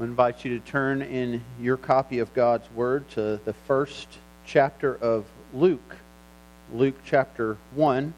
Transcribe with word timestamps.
I 0.00 0.04
invite 0.04 0.46
you 0.46 0.58
to 0.58 0.64
turn 0.64 1.02
in 1.02 1.44
your 1.60 1.76
copy 1.76 2.20
of 2.20 2.32
God's 2.32 2.66
Word 2.70 3.06
to 3.10 3.38
the 3.44 3.52
first 3.52 4.08
chapter 4.46 4.96
of 4.96 5.26
Luke, 5.52 5.94
Luke 6.72 6.94
chapter 7.04 7.58
1, 7.74 8.14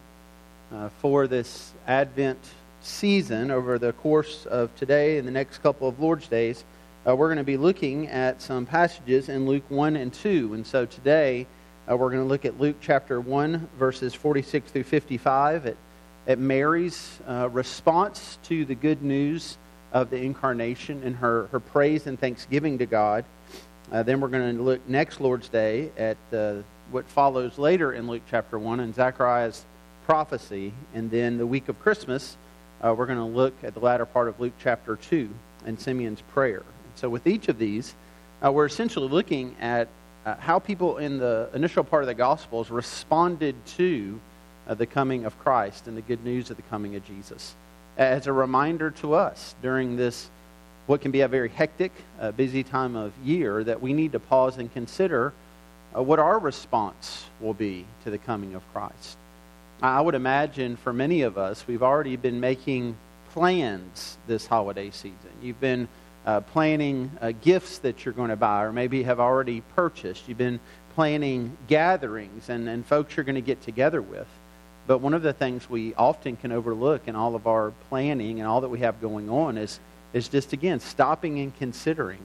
uh, 0.71 0.88
for 1.00 1.26
this 1.26 1.72
Advent 1.88 2.38
season 2.82 3.50
over 3.50 3.80
the 3.80 3.95
course 3.95 4.46
of 4.46 4.72
today 4.76 5.18
and 5.18 5.26
the 5.26 5.32
next 5.32 5.58
couple 5.58 5.88
of 5.88 5.99
Lord's 5.99 6.28
days. 6.28 6.63
Uh, 7.04 7.17
we're 7.17 7.26
going 7.26 7.38
to 7.38 7.42
be 7.42 7.56
looking 7.56 8.06
at 8.06 8.40
some 8.40 8.64
passages 8.64 9.28
in 9.28 9.46
Luke 9.46 9.64
1 9.69 9.96
and 9.96 10.12
2. 10.12 10.54
And 10.54 10.64
so 10.64 10.87
today 10.87 11.49
uh, 11.90 11.96
we're 11.96 12.10
going 12.10 12.22
to 12.22 12.28
look 12.28 12.44
at 12.44 12.60
Luke 12.60 12.76
chapter 12.80 13.21
1, 13.21 13.71
verses 13.76 14.14
46 14.14 14.71
through 14.71 14.85
55, 14.85 15.67
at, 15.67 15.76
at 16.28 16.38
Mary's 16.38 17.19
uh, 17.27 17.48
response 17.51 18.38
to 18.45 18.64
the 18.64 18.77
good 18.77 19.02
news 19.02 19.59
of 19.93 20.11
the 20.11 20.16
incarnation 20.16 21.02
and 21.05 21.16
her, 21.16 21.46
her 21.52 21.60
praise 21.60 22.06
and 22.06 22.19
thanksgiving 22.19 22.78
to 22.78 22.87
God. 22.87 23.24
Uh, 23.91 24.02
then 24.02 24.20
we're 24.20 24.28
going 24.28 24.56
to 24.56 24.62
look 24.62 24.88
next 24.88 25.20
Lord's 25.20 25.48
Day 25.48 25.91
at 25.98 26.16
uh, 26.33 26.55
what 26.91 27.06
follows 27.06 27.59
later 27.59 27.92
in 27.92 28.09
Luke 28.09 28.23
chapter 28.30 28.59
1 28.59 28.80
and 28.80 28.95
Zechariah's 28.95 29.64
prophecy. 30.06 30.73
And 30.95 31.10
then 31.10 31.36
the 31.36 31.47
week 31.47 31.69
of 31.69 31.78
Christmas, 31.80 32.36
uh, 32.83 32.95
we're 32.97 33.06
going 33.06 33.19
to 33.19 33.24
look 33.24 33.55
at 33.62 33.74
the 33.74 33.80
latter 33.80 34.06
part 34.06 34.28
of 34.28 34.41
Luke 34.41 34.55
chapter 34.59 34.97
2 34.97 35.28
and 35.66 35.78
Simeon's 35.78 36.22
prayer. 36.33 36.62
So, 36.95 37.09
with 37.09 37.27
each 37.27 37.48
of 37.48 37.59
these, 37.59 37.95
uh, 38.45 38.50
we're 38.50 38.66
essentially 38.66 39.09
looking 39.09 39.56
at 39.61 39.88
uh, 40.24 40.34
how 40.36 40.59
people 40.59 40.98
in 40.98 41.19
the 41.19 41.48
initial 41.55 41.84
part 41.84 42.02
of 42.02 42.06
the 42.06 42.14
Gospels 42.14 42.70
responded 42.70 43.55
to 43.77 44.20
uh, 44.69 44.74
the 44.74 44.86
coming 44.86 45.24
of 45.24 45.38
Christ 45.38 45.86
and 45.86 45.97
the 45.97 46.02
good 46.02 46.24
news 46.24 46.50
of 46.50 46.56
the 46.56 46.62
coming 46.64 46.97
of 46.97 47.05
Jesus 47.06 47.55
as 47.96 48.27
a 48.27 48.32
reminder 48.32 48.91
to 48.91 49.14
us 49.14 49.55
during 49.62 49.96
this, 49.96 50.30
what 50.87 51.00
can 51.00 51.10
be 51.10 51.20
a 51.20 51.28
very 51.28 51.48
hectic, 51.48 51.92
uh, 52.20 52.33
busy 52.33 52.62
time 52.62 52.96
of 52.96 53.12
year, 53.24 53.62
that 53.64 53.80
we 53.80 53.92
need 53.92 54.12
to 54.12 54.19
pause 54.19 54.58
and 54.58 54.72
consider 54.72 55.33
uh, 55.97 56.03
what 56.03 56.19
our 56.19 56.39
response 56.39 57.27
will 57.41 57.55
be 57.55 57.84
to 58.05 58.11
the 58.11 58.19
coming 58.19 58.55
of 58.55 58.62
Christ. 58.72 59.16
I 59.83 60.00
would 60.00 60.14
imagine 60.14 60.77
for 60.77 60.92
many 60.92 61.22
of 61.22 61.36
us, 61.36 61.66
we've 61.66 61.83
already 61.83 62.16
been 62.16 62.41
making 62.41 62.97
plans 63.33 64.16
this 64.27 64.47
holiday 64.47 64.91
season. 64.91 65.31
You've 65.42 65.61
been 65.61 65.88
uh, 66.25 66.41
planning 66.41 67.11
uh, 67.20 67.33
gifts 67.41 67.78
that 67.78 68.05
you're 68.05 68.14
going 68.14 68.31
to 68.31 68.36
buy, 68.36 68.62
or 68.62 68.72
maybe 68.72 69.03
have 69.03 69.19
already 69.19 69.61
purchased. 69.75 70.28
You've 70.28 70.38
been 70.38 70.61
planning 70.94 71.56
gatherings 71.69 72.48
and, 72.48 72.69
and 72.69 72.86
folks 72.86 73.16
you're 73.16 73.25
going 73.25 73.34
to 73.34 73.41
get 73.41 73.62
together 73.62 74.00
with. 74.00 74.27
But 74.86 74.98
one 74.98 75.14
of 75.14 75.22
the 75.22 75.33
things 75.33 75.70
we 75.70 75.94
often 75.94 76.36
can 76.36 76.52
overlook 76.52 77.06
in 77.06 77.14
all 77.14 77.34
of 77.34 77.47
our 77.47 77.72
planning 77.88 78.41
and 78.41 78.48
all 78.48 78.62
that 78.62 78.69
we 78.69 78.80
have 78.80 79.00
going 79.00 79.30
on 79.30 79.56
is, 79.56 79.78
is 80.12 80.28
just, 80.28 80.52
again, 80.52 80.80
stopping 80.80 81.38
and 81.38 81.56
considering 81.56 82.20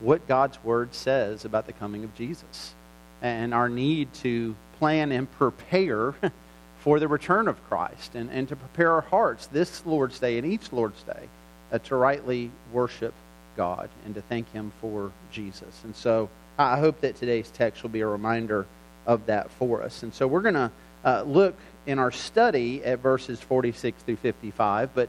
what 0.00 0.26
God's 0.26 0.62
Word 0.64 0.94
says 0.94 1.44
about 1.44 1.66
the 1.66 1.72
coming 1.72 2.04
of 2.04 2.14
Jesus 2.14 2.74
and 3.22 3.54
our 3.54 3.68
need 3.68 4.12
to 4.14 4.54
plan 4.78 5.12
and 5.12 5.30
prepare 5.32 6.14
for 6.80 6.98
the 6.98 7.08
return 7.08 7.48
of 7.48 7.62
Christ 7.68 8.14
and, 8.14 8.30
and 8.30 8.48
to 8.48 8.56
prepare 8.56 8.92
our 8.92 9.00
hearts 9.02 9.46
this 9.46 9.84
Lord's 9.86 10.18
Day 10.18 10.38
and 10.38 10.46
each 10.46 10.72
Lord's 10.72 11.02
Day 11.02 11.28
uh, 11.72 11.78
to 11.78 11.96
rightly 11.96 12.50
worship 12.72 13.14
God 13.56 13.88
and 14.04 14.14
to 14.14 14.22
thank 14.22 14.50
Him 14.52 14.72
for 14.80 15.12
Jesus. 15.32 15.80
And 15.84 15.94
so 15.94 16.28
I 16.58 16.78
hope 16.78 17.00
that 17.00 17.16
today's 17.16 17.50
text 17.50 17.82
will 17.82 17.90
be 17.90 18.00
a 18.00 18.06
reminder 18.06 18.66
of 19.06 19.26
that 19.26 19.50
for 19.52 19.82
us. 19.82 20.02
And 20.02 20.12
so 20.12 20.26
we're 20.26 20.42
going 20.42 20.54
to 20.54 20.70
uh, 21.04 21.22
look 21.22 21.56
in 21.86 21.98
our 21.98 22.10
study 22.10 22.84
at 22.84 23.00
verses 23.00 23.40
46 23.40 24.02
through 24.02 24.16
55. 24.16 24.94
But 24.94 25.08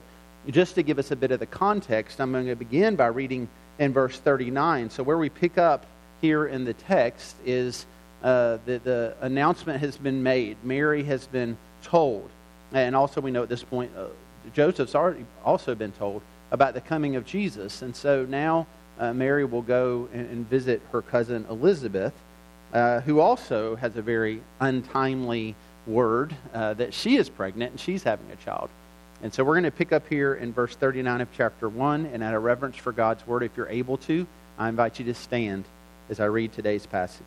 just 0.49 0.75
to 0.75 0.83
give 0.83 0.99
us 0.99 1.11
a 1.11 1.15
bit 1.15 1.31
of 1.31 1.39
the 1.39 1.45
context, 1.45 2.21
I'm 2.21 2.31
going 2.31 2.47
to 2.47 2.55
begin 2.55 2.95
by 2.95 3.07
reading 3.07 3.47
in 3.79 3.93
verse 3.93 4.17
39. 4.19 4.89
So, 4.89 5.03
where 5.03 5.17
we 5.17 5.29
pick 5.29 5.57
up 5.57 5.85
here 6.21 6.45
in 6.45 6.65
the 6.65 6.73
text 6.73 7.35
is 7.45 7.85
uh, 8.23 8.57
that 8.65 8.83
the 8.83 9.15
announcement 9.21 9.79
has 9.79 9.97
been 9.97 10.23
made. 10.23 10.57
Mary 10.63 11.03
has 11.03 11.27
been 11.27 11.57
told. 11.83 12.29
And 12.73 12.95
also, 12.95 13.21
we 13.21 13.31
know 13.31 13.43
at 13.43 13.49
this 13.49 13.63
point, 13.63 13.91
uh, 13.97 14.07
Joseph's 14.53 14.95
already 14.95 15.25
also 15.43 15.75
been 15.75 15.91
told 15.91 16.21
about 16.51 16.73
the 16.73 16.81
coming 16.81 17.15
of 17.15 17.25
Jesus. 17.25 17.81
And 17.81 17.95
so 17.95 18.25
now 18.25 18.67
uh, 18.99 19.13
Mary 19.13 19.45
will 19.45 19.61
go 19.61 20.07
and, 20.13 20.29
and, 20.29 20.49
visit 20.49 20.81
her 20.91 21.01
cousin 21.01 21.45
Elizabeth, 21.49 22.13
uh, 22.73 23.01
who 23.01 23.19
also 23.19 23.75
has 23.75 23.95
a 23.95 24.01
very 24.01 24.41
untimely 24.59 25.55
word 25.87 26.35
uh, 26.53 26.73
that 26.75 26.93
she 26.93 27.17
is 27.17 27.29
pregnant 27.29 27.71
and 27.71 27.79
she's 27.79 28.03
having 28.03 28.29
a 28.31 28.35
child. 28.37 28.69
And 29.21 29.33
so 29.33 29.43
we're 29.43 29.53
going 29.53 29.63
to 29.63 29.71
pick 29.71 29.91
up 29.91 30.07
here 30.07 30.35
in 30.35 30.53
verse 30.53 30.75
39 30.75 31.21
of 31.21 31.27
chapter 31.35 31.69
1. 31.69 32.07
And 32.07 32.21
out 32.21 32.33
of 32.33 32.43
reverence 32.43 32.75
for 32.75 32.91
God's 32.91 33.25
word, 33.25 33.43
if 33.43 33.55
you're 33.55 33.69
able 33.69 33.97
to, 33.99 34.27
I 34.57 34.69
invite 34.69 34.99
you 34.99 35.05
to 35.05 35.13
stand 35.13 35.65
as 36.09 36.19
I 36.19 36.25
read 36.25 36.53
today's 36.53 36.85
passage. 36.85 37.25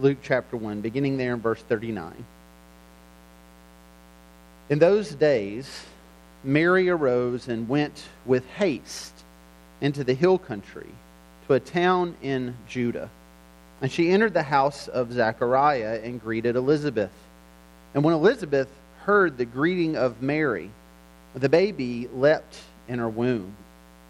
Luke 0.00 0.18
chapter 0.22 0.56
1, 0.56 0.80
beginning 0.80 1.16
there 1.16 1.34
in 1.34 1.40
verse 1.40 1.62
39. 1.62 2.12
In 4.68 4.78
those 4.78 5.14
days, 5.14 5.84
Mary 6.42 6.88
arose 6.88 7.48
and 7.48 7.68
went 7.68 8.04
with 8.24 8.46
haste 8.50 9.14
into 9.80 10.04
the 10.04 10.14
hill 10.14 10.38
country 10.38 10.90
to 11.46 11.54
a 11.54 11.60
town 11.60 12.16
in 12.22 12.56
Judah 12.68 13.10
and 13.80 13.92
she 13.92 14.10
entered 14.10 14.34
the 14.34 14.42
house 14.42 14.88
of 14.88 15.12
Zechariah 15.12 16.00
and 16.02 16.20
greeted 16.20 16.56
Elizabeth. 16.56 17.12
And 17.94 18.02
when 18.02 18.14
Elizabeth 18.14 18.68
heard 19.00 19.36
the 19.36 19.44
greeting 19.44 19.96
of 19.96 20.22
Mary, 20.22 20.70
the 21.34 21.48
baby 21.48 22.08
leapt 22.14 22.58
in 22.88 22.98
her 22.98 23.08
womb. 23.08 23.54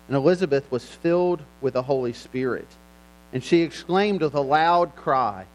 And 0.08 0.16
Elizabeth 0.16 0.70
was 0.70 0.84
filled 0.84 1.42
with 1.60 1.74
the 1.74 1.82
Holy 1.82 2.12
Spirit. 2.12 2.68
And 3.32 3.42
she 3.42 3.62
exclaimed 3.62 4.22
with 4.22 4.34
a 4.34 4.40
loud 4.40 4.94
cry, 4.94 5.46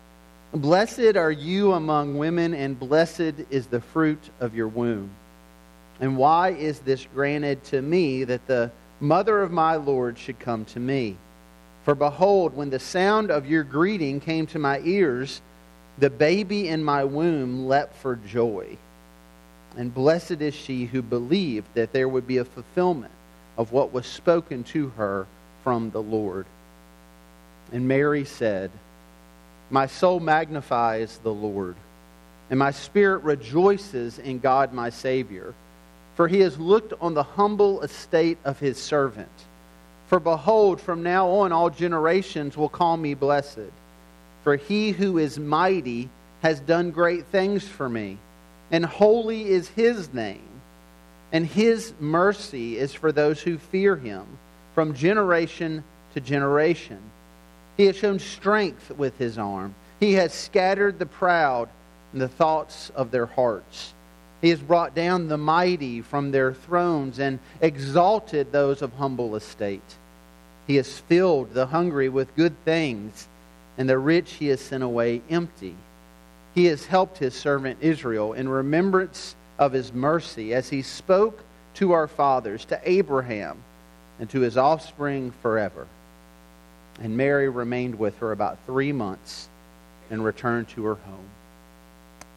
Blessed 0.54 1.16
are 1.16 1.32
you 1.32 1.72
among 1.72 2.18
women, 2.18 2.54
and 2.54 2.78
blessed 2.78 3.46
is 3.50 3.68
the 3.68 3.80
fruit 3.80 4.20
of 4.42 4.54
your 4.54 4.68
womb. 4.68 5.10
And 6.02 6.18
why 6.18 6.50
is 6.50 6.80
this 6.80 7.08
granted 7.14 7.64
to 7.66 7.82
me 7.82 8.26
that 8.26 8.46
the 8.48 8.72
mother 9.00 9.42
of 9.42 9.52
my 9.52 9.76
Lord 9.76 10.18
should 10.18 10.40
come 10.40 10.66
to 10.66 10.80
me? 10.80 11.16
For 11.84 11.96
behold, 11.96 12.56
when 12.56 12.70
the 12.70 12.80
sound 12.80 13.32
of 13.32 13.50
your 13.50 13.64
greeting 13.64 14.20
came 14.20 14.46
to 14.48 14.60
my 14.60 14.80
ears, 14.82 15.42
the 15.98 16.10
baby 16.10 16.68
in 16.68 16.84
my 16.84 17.04
womb 17.04 17.68
leapt 17.68 17.96
for 17.98 18.16
joy. 18.16 18.78
And 19.78 19.94
blessed 19.94 20.42
is 20.42 20.54
she 20.54 20.86
who 20.86 21.02
believed 21.02 21.68
that 21.74 21.94
there 21.94 22.08
would 22.08 22.28
be 22.28 22.38
a 22.38 22.46
fulfillment 22.46 23.14
of 23.58 23.72
what 23.72 23.94
was 23.94 24.06
spoken 24.06 24.64
to 24.66 24.90
her 24.90 25.26
from 25.64 25.92
the 25.92 26.02
Lord. 26.02 26.46
And 27.72 27.88
Mary 27.88 28.26
said, 28.26 28.70
My 29.70 29.88
soul 29.88 30.20
magnifies 30.20 31.20
the 31.20 31.34
Lord, 31.34 31.76
and 32.50 32.60
my 32.60 32.72
spirit 32.72 33.24
rejoices 33.24 34.20
in 34.20 34.40
God 34.40 34.74
my 34.74 34.90
Savior, 34.90 35.54
for 36.16 36.28
he 36.28 36.42
has 36.42 36.60
looked 36.60 36.94
on 37.02 37.14
the 37.14 37.24
humble 37.24 37.82
estate 37.82 38.38
of 38.44 38.60
his 38.60 38.78
servant. 38.78 39.30
For 40.12 40.20
behold, 40.20 40.82
from 40.82 41.04
now 41.04 41.30
on 41.30 41.54
all 41.54 41.70
generations 41.70 42.58
will 42.58 42.68
call 42.68 42.98
me 42.98 43.14
blessed. 43.14 43.72
For 44.44 44.58
he 44.58 44.92
who 44.92 45.18
is 45.18 45.40
mighty 45.40 46.10
has 46.42 46.60
done 46.60 46.92
great 46.92 47.28
things 47.28 47.66
for 47.66 47.88
me, 47.88 48.18
and 48.72 48.84
holy 48.84 49.48
is 49.48 49.70
his 49.70 50.14
name. 50.14 50.50
And 51.32 51.48
his 51.48 51.94
mercy 51.98 52.78
is 52.78 52.94
for 52.94 53.14
those 53.14 53.40
who 53.40 53.58
fear 53.58 53.96
him 53.96 54.26
from 54.76 54.96
generation 54.96 55.82
to 56.14 56.20
generation. 56.20 57.00
He 57.78 57.86
has 57.86 57.96
shown 57.96 58.20
strength 58.20 58.92
with 58.92 59.18
his 59.18 59.38
arm. 59.38 59.76
He 60.02 60.12
has 60.16 60.34
scattered 60.34 61.00
the 61.00 61.06
proud 61.06 61.70
in 62.12 62.20
the 62.20 62.28
thoughts 62.28 62.92
of 62.96 63.12
their 63.12 63.28
hearts. 63.28 63.94
He 64.42 64.50
has 64.50 64.60
brought 64.60 64.94
down 64.94 65.30
the 65.30 65.38
mighty 65.38 66.02
from 66.02 66.32
their 66.32 66.54
thrones 66.54 67.18
and 67.18 67.40
exalted 67.62 68.52
those 68.52 68.82
of 68.82 68.92
humble 68.92 69.38
estate. 69.38 69.82
He 70.72 70.78
has 70.78 71.00
filled 71.00 71.54
the 71.54 71.66
hungry 71.66 72.08
with 72.08 72.34
good 72.38 72.56
things, 72.64 73.28
and 73.78 73.90
the 73.90 73.98
rich 73.98 74.32
he 74.36 74.48
has 74.48 74.62
sent 74.62 74.84
away 74.84 75.22
empty. 75.30 75.76
He 76.56 76.64
has 76.68 76.86
helped 76.86 77.18
his 77.18 77.34
servant 77.34 77.80
Israel 77.82 78.32
in 78.32 78.48
remembrance 78.48 79.36
of 79.60 79.74
his 79.74 79.92
mercy, 79.92 80.54
as 80.54 80.70
he 80.70 80.82
spoke 80.82 81.44
to 81.74 81.92
our 81.92 82.08
fathers, 82.08 82.64
to 82.64 82.80
Abraham, 82.90 83.62
and 84.18 84.30
to 84.30 84.40
his 84.40 84.56
offspring 84.56 85.34
forever. 85.42 85.88
And 87.02 87.18
Mary 87.18 87.50
remained 87.50 88.00
with 88.00 88.18
her 88.20 88.32
about 88.32 88.58
three 88.66 88.94
months 88.94 89.50
and 90.10 90.24
returned 90.24 90.70
to 90.70 90.86
her 90.86 90.96
home. 90.96 91.30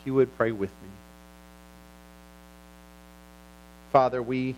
If 0.01 0.09
you 0.09 0.15
would 0.15 0.37
pray 0.37 0.51
with 0.51 0.71
me. 0.71 0.89
Father, 3.93 4.21
we 4.21 4.57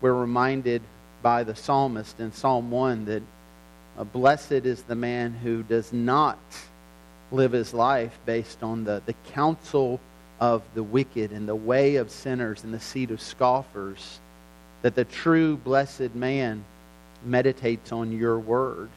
were 0.00 0.12
reminded 0.12 0.82
by 1.22 1.44
the 1.44 1.54
psalmist 1.54 2.20
in 2.20 2.32
Psalm 2.32 2.70
1 2.70 3.04
that 3.06 3.22
uh, 3.98 4.04
blessed 4.04 4.52
is 4.52 4.82
the 4.82 4.94
man 4.94 5.32
who 5.32 5.62
does 5.62 5.92
not 5.92 6.38
live 7.30 7.52
his 7.52 7.74
life 7.74 8.18
based 8.24 8.62
on 8.62 8.84
the, 8.84 9.02
the 9.06 9.14
counsel 9.32 10.00
of 10.40 10.62
the 10.74 10.82
wicked 10.82 11.32
and 11.32 11.48
the 11.48 11.54
way 11.54 11.96
of 11.96 12.10
sinners 12.10 12.64
and 12.64 12.72
the 12.72 12.80
seat 12.80 13.10
of 13.10 13.20
scoffers, 13.20 14.20
that 14.82 14.94
the 14.94 15.04
true 15.04 15.56
blessed 15.56 16.14
man 16.14 16.64
meditates 17.24 17.92
on 17.92 18.12
your 18.12 18.38
word. 18.38 18.88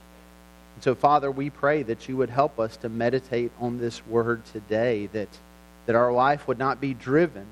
And 0.76 0.84
so, 0.84 0.96
Father, 0.96 1.32
we 1.32 1.50
pray 1.50 1.84
that 1.84 2.08
you 2.08 2.18
would 2.18 2.30
help 2.30 2.60
us 2.60 2.78
to 2.78 2.90
meditate 2.90 3.52
on 3.60 3.80
this 3.80 4.06
word 4.08 4.46
today, 4.46 5.08
that, 5.08 5.30
that 5.86 5.96
our 5.96 6.14
life 6.14 6.48
would 6.48 6.60
not 6.60 6.80
be 6.80 6.94
driven 6.94 7.46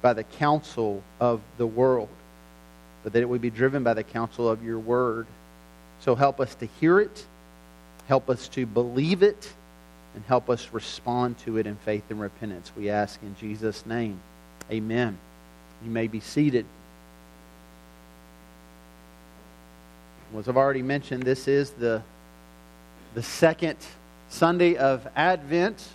by 0.00 0.12
the 0.12 0.24
counsel 0.24 1.02
of 1.20 1.40
the 1.58 1.66
world, 1.66 2.08
but 3.02 3.12
that 3.12 3.22
it 3.22 3.28
would 3.28 3.40
be 3.40 3.50
driven 3.50 3.82
by 3.82 3.94
the 3.94 4.04
counsel 4.04 4.48
of 4.48 4.62
your 4.62 4.78
word. 4.78 5.26
So 6.00 6.14
help 6.14 6.40
us 6.40 6.54
to 6.56 6.66
hear 6.80 7.00
it, 7.00 7.24
help 8.08 8.28
us 8.28 8.48
to 8.48 8.66
believe 8.66 9.22
it, 9.22 9.52
and 10.14 10.24
help 10.24 10.50
us 10.50 10.68
respond 10.72 11.38
to 11.38 11.58
it 11.58 11.66
in 11.66 11.76
faith 11.76 12.04
and 12.10 12.20
repentance. 12.20 12.70
We 12.76 12.90
ask 12.90 13.22
in 13.22 13.34
Jesus' 13.36 13.86
name. 13.86 14.20
Amen. 14.70 15.18
You 15.84 15.90
may 15.90 16.06
be 16.06 16.20
seated. 16.20 16.66
As 20.36 20.48
I've 20.48 20.56
already 20.56 20.82
mentioned, 20.82 21.24
this 21.24 21.46
is 21.46 21.70
the, 21.70 22.02
the 23.14 23.22
second 23.22 23.76
Sunday 24.28 24.76
of 24.76 25.06
Advent. 25.14 25.86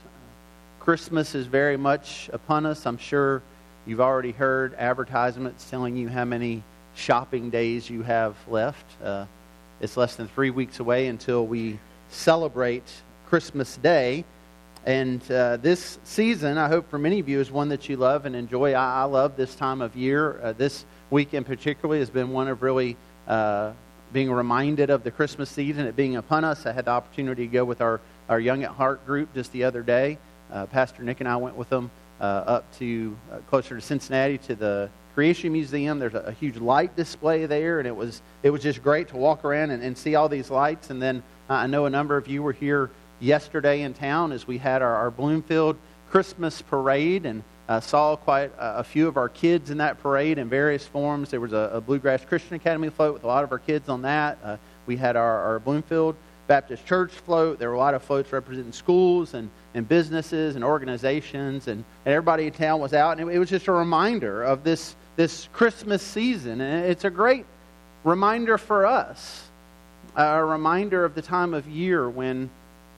Christmas 0.80 1.34
is 1.34 1.48
very 1.48 1.76
much 1.76 2.30
upon 2.32 2.66
us. 2.66 2.86
I'm 2.86 3.00
sure 3.00 3.42
you've 3.88 4.00
already 4.00 4.32
heard 4.32 4.76
advertisements 4.76 5.68
telling 5.70 5.98
you 5.98 6.08
how 6.08 6.24
many 6.24 6.64
shopping 6.98 7.50
days 7.50 7.90
you 7.90 8.02
have 8.02 8.36
left. 8.48 8.86
Uh, 9.02 9.26
it's 9.80 9.96
less 9.96 10.16
than 10.16 10.28
three 10.28 10.50
weeks 10.50 10.80
away 10.80 11.08
until 11.08 11.46
we 11.46 11.80
celebrate 12.10 12.84
Christmas 13.28 13.78
Day. 13.78 14.26
And 14.86 15.22
uh, 15.32 15.58
this 15.58 16.00
season, 16.04 16.58
I 16.58 16.68
hope 16.68 16.90
for 16.90 16.98
many 16.98 17.20
of 17.20 17.30
you, 17.30 17.40
is 17.40 17.52
one 17.52 17.70
that 17.70 17.88
you 17.88 17.98
love 17.98 18.26
and 18.26 18.36
enjoy. 18.36 18.74
I, 18.74 19.02
I 19.02 19.04
love 19.04 19.38
this 19.38 19.54
time 19.54 19.82
of 19.82 19.96
year. 19.96 20.40
Uh, 20.42 20.54
this 20.54 20.86
week 21.10 21.34
in 21.34 21.44
particular 21.44 21.98
has 21.98 22.10
been 22.10 22.32
one 22.32 22.48
of 22.48 22.64
really 22.64 22.98
uh, 23.28 23.74
being 24.12 24.32
reminded 24.32 24.90
of 24.90 25.04
the 25.04 25.12
Christmas 25.12 25.50
season, 25.50 25.86
it 25.86 25.96
being 25.96 26.16
upon 26.16 26.44
us. 26.44 26.66
I 26.66 26.72
had 26.72 26.86
the 26.86 26.92
opportunity 26.92 27.48
to 27.48 27.54
go 27.54 27.66
with 27.66 27.82
our, 27.82 28.00
our 28.30 28.40
Young 28.40 28.64
at 28.64 28.72
Heart 28.72 29.06
group 29.06 29.34
just 29.34 29.52
the 29.52 29.66
other 29.66 29.84
day. 29.84 30.18
Uh, 30.52 30.66
Pastor 30.66 31.04
Nick 31.04 31.20
and 31.20 31.28
I 31.28 31.36
went 31.36 31.58
with 31.58 31.70
them 31.70 31.92
uh, 32.22 32.24
up 32.24 32.78
to 32.80 33.16
uh, 33.32 33.38
closer 33.50 33.76
to 33.76 33.82
Cincinnati 33.82 34.38
to 34.40 34.56
the 34.56 34.90
Creation 35.18 35.52
Museum. 35.52 35.98
There's 35.98 36.14
a, 36.14 36.20
a, 36.20 36.32
huge 36.32 36.58
light 36.58 36.96
display 36.96 37.48
there, 37.48 37.80
and 37.80 37.88
it 37.88 37.96
was 37.96 38.22
it 38.44 38.52
was 38.52 38.62
just 38.62 38.84
great 38.84 39.08
to 39.08 39.18
walk 39.18 39.44
around 39.44 39.72
and, 39.72 39.82
and 39.82 39.98
see 39.98 40.14
all 40.14 40.30
these 40.30 40.52
lights. 40.52 40.92
And 40.92 41.02
then 41.02 41.24
uh, 41.50 41.54
I 41.54 41.66
know 41.66 41.88
a 41.88 41.90
number 41.90 42.18
of 42.18 42.28
you 42.28 42.44
were 42.44 42.52
here 42.54 42.92
yesterday 43.20 43.82
in 43.82 43.96
town 43.96 44.32
as 44.32 44.46
we 44.46 44.60
had 44.60 44.84
our, 44.84 44.94
our 44.94 45.10
Bloomfield 45.10 45.76
Christmas 46.12 46.62
parade, 46.62 47.26
and 47.26 47.42
uh, 47.68 47.80
saw 47.80 48.16
quite 48.16 48.52
a, 48.60 48.78
a, 48.78 48.84
few 48.84 49.08
of 49.08 49.18
our 49.18 49.28
kids 49.28 49.72
in 49.72 49.80
that 49.80 50.00
parade 50.04 50.38
in 50.38 50.50
various 50.50 50.86
forms. 50.86 51.32
There 51.32 51.42
was 51.42 51.52
a, 51.52 51.72
a, 51.74 51.82
Bluegrass 51.82 52.24
Christian 52.24 52.54
Academy 52.54 52.90
float 52.90 53.16
with 53.16 53.24
a 53.24 53.28
lot 53.28 53.44
of 53.44 53.52
our 53.52 53.58
kids 53.58 53.90
on 53.90 54.04
that. 54.04 54.38
Uh, 54.44 54.58
we 54.86 54.98
had 54.98 55.16
our, 55.16 55.40
our, 55.40 55.60
Bloomfield 55.60 56.16
Baptist 56.46 56.86
Church 56.86 57.12
float. 57.12 57.58
There 57.58 57.70
were 57.70 57.76
a 57.76 57.80
lot 57.80 57.96
of 57.96 58.04
floats 58.04 58.32
representing 58.32 58.72
schools 58.72 59.34
and, 59.34 59.50
and 59.74 59.90
businesses 59.90 60.56
and 60.56 60.64
organizations, 60.64 61.68
and, 61.68 61.84
and 62.06 62.14
everybody 62.14 62.46
in 62.46 62.54
town 62.54 62.80
was 62.80 62.94
out. 62.94 63.20
And 63.20 63.32
it, 63.32 63.34
it 63.34 63.40
was 63.40 63.50
just 63.50 63.68
a 63.68 63.72
reminder 63.72 64.44
of 64.44 64.64
this, 64.64 64.96
this 65.18 65.50
Christmas 65.52 66.02
season. 66.02 66.62
And 66.62 66.86
it's 66.86 67.04
a 67.04 67.10
great 67.10 67.46
reminder 68.06 68.58
for 68.58 68.86
us, 68.86 69.44
a 70.16 70.44
reminder 70.44 71.04
of 71.04 71.16
the 71.16 71.22
time 71.22 71.54
of 71.54 71.68
year 71.68 72.10
when, 72.10 72.50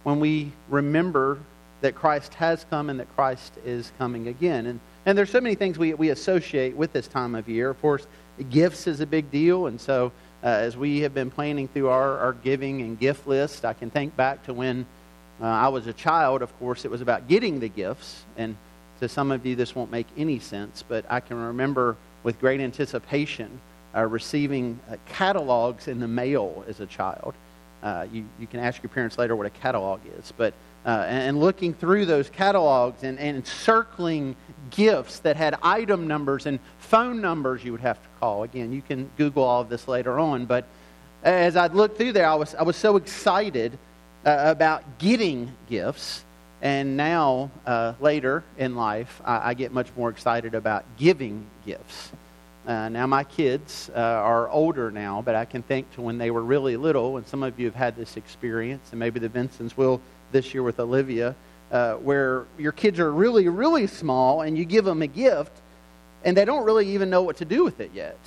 when 0.04 0.20
we 0.20 0.52
remember 0.70 1.40
that 1.82 1.96
Christ 1.96 2.34
has 2.36 2.66
come 2.70 2.90
and 2.90 3.00
that 3.00 3.14
Christ 3.16 3.54
is 3.66 3.92
coming 3.98 4.28
again. 4.28 4.66
And, 4.68 4.80
and 5.06 5.18
there's 5.18 5.30
so 5.30 5.42
many 5.42 5.56
things 5.56 5.80
we, 5.80 5.94
we 5.94 6.10
associate 6.10 6.76
with 6.76 6.92
this 6.94 7.08
time 7.08 7.36
of 7.36 7.48
year. 7.48 7.70
Of 7.70 7.82
course, 7.82 8.06
gifts 8.50 8.86
is 8.86 9.00
a 9.00 9.06
big 9.06 9.32
deal. 9.32 9.68
And 9.68 9.80
so 9.80 10.12
uh, 10.44 10.48
as 10.48 10.76
we 10.76 11.00
have 11.00 11.14
been 11.14 11.32
planning 11.32 11.70
through 11.70 11.88
our, 11.88 12.18
our 12.18 12.34
giving 12.34 12.82
and 12.82 13.00
gift 13.00 13.28
list, 13.28 13.64
I 13.64 13.74
can 13.74 13.90
think 13.90 14.16
back 14.18 14.46
to 14.46 14.54
when 14.54 14.86
uh, 15.42 15.46
I 15.46 15.70
was 15.70 15.88
a 15.88 15.94
child. 15.94 16.42
Of 16.42 16.58
course, 16.60 16.84
it 16.84 16.92
was 16.92 17.00
about 17.00 17.30
getting 17.30 17.62
the 17.62 17.70
gifts. 17.70 18.24
And 18.36 18.58
to 19.00 19.08
some 19.08 19.32
of 19.32 19.46
you, 19.46 19.56
this 19.56 19.74
won't 19.74 19.90
make 19.90 20.08
any 20.18 20.40
sense, 20.40 20.84
but 20.86 21.06
I 21.10 21.22
can 21.22 21.38
remember 21.38 21.96
with 22.24 22.40
great 22.40 22.60
anticipation 22.60 23.60
uh, 23.96 24.06
receiving 24.06 24.80
uh, 24.90 24.96
catalogs 25.08 25.88
in 25.88 26.00
the 26.00 26.08
mail 26.08 26.64
as 26.68 26.80
a 26.80 26.86
child. 26.86 27.34
Uh, 27.82 28.06
you, 28.12 28.26
you 28.40 28.48
can 28.48 28.60
ask 28.60 28.84
your 28.84 28.90
parents 28.90 29.18
later 29.18 29.36
what 29.36 29.46
a 29.46 29.50
catalog 29.50 30.00
is, 30.18 30.34
but 30.38 30.54
uh, 30.86 31.06
and 31.08 31.40
looking 31.40 31.74
through 31.74 32.06
those 32.06 32.30
catalogs 32.30 33.04
and, 33.04 33.20
and 33.20 33.46
circling 33.46 34.36
gifts 34.70 35.20
that 35.20 35.36
had 35.36 35.56
item 35.62 36.08
numbers 36.08 36.46
and 36.46 36.60
phone 36.80 37.20
numbers 37.20 37.64
you 37.64 37.72
would 37.72 37.82
have 37.82 38.02
to 38.02 38.10
call. 38.20 38.44
Again, 38.44 38.72
you 38.72 38.82
can 38.82 39.10
Google 39.18 39.44
all 39.44 39.62
of 39.62 39.70
this 39.70 39.88
later 39.88 40.20
on, 40.20 40.46
but 40.46 40.66
as 41.24 41.56
I 41.56 41.68
looked 41.68 41.98
through 41.98 42.14
there, 42.14 42.28
I 42.28 42.36
was, 42.36 42.56
I 42.56 42.64
was 42.64 42.76
so 42.76 42.96
excited 42.96 43.78
uh, 44.26 44.44
about 44.46 45.00
getting 45.00 45.52
gifts. 45.70 46.24
And 46.62 46.98
now, 46.98 47.52
uh, 47.66 47.94
later 48.00 48.44
in 48.58 48.76
life, 48.76 49.22
I, 49.24 49.52
I, 49.52 49.54
get 49.54 49.72
much 49.72 49.88
more 49.96 50.10
excited 50.10 50.56
about 50.56 50.84
giving 50.98 51.46
gifts. 51.66 52.12
Uh, 52.68 52.90
now, 52.90 53.08
my 53.08 53.24
kids 53.24 53.90
uh, 53.96 54.00
are 54.00 54.50
older 54.50 54.92
now, 54.92 55.22
but 55.22 55.36
I 55.36 55.46
can 55.46 55.64
think 55.64 55.90
to 55.94 56.02
when 56.02 56.18
they 56.18 56.32
were 56.32 56.44
really 56.44 56.76
little, 56.76 57.16
and 57.16 57.26
some 57.26 57.44
of 57.44 57.58
you 57.60 57.66
have 57.68 57.76
had 57.76 57.96
this 57.96 58.18
experience, 58.18 58.90
and 58.92 59.00
maybe 59.00 59.22
the 59.22 59.30
Vincents 59.30 59.78
will 59.78 60.02
this 60.34 60.54
year 60.54 60.62
with 60.62 60.80
Olivia, 60.82 61.34
uh, 61.72 61.94
where 61.96 62.46
your 62.58 62.72
kids 62.72 63.00
are 63.00 63.12
really, 63.12 63.48
really 63.48 63.88
small 63.88 64.42
and 64.42 64.58
you 64.58 64.66
give 64.66 64.86
them 64.86 65.02
a 65.02 65.08
gift 65.08 65.52
and 66.24 66.36
they 66.36 66.46
don't 66.46 66.66
really 66.66 66.90
even 66.90 67.10
know 67.10 67.22
what 67.22 67.38
to 67.38 67.46
do 67.46 67.64
with 67.64 67.80
it 67.80 67.92
yet. 67.94 68.18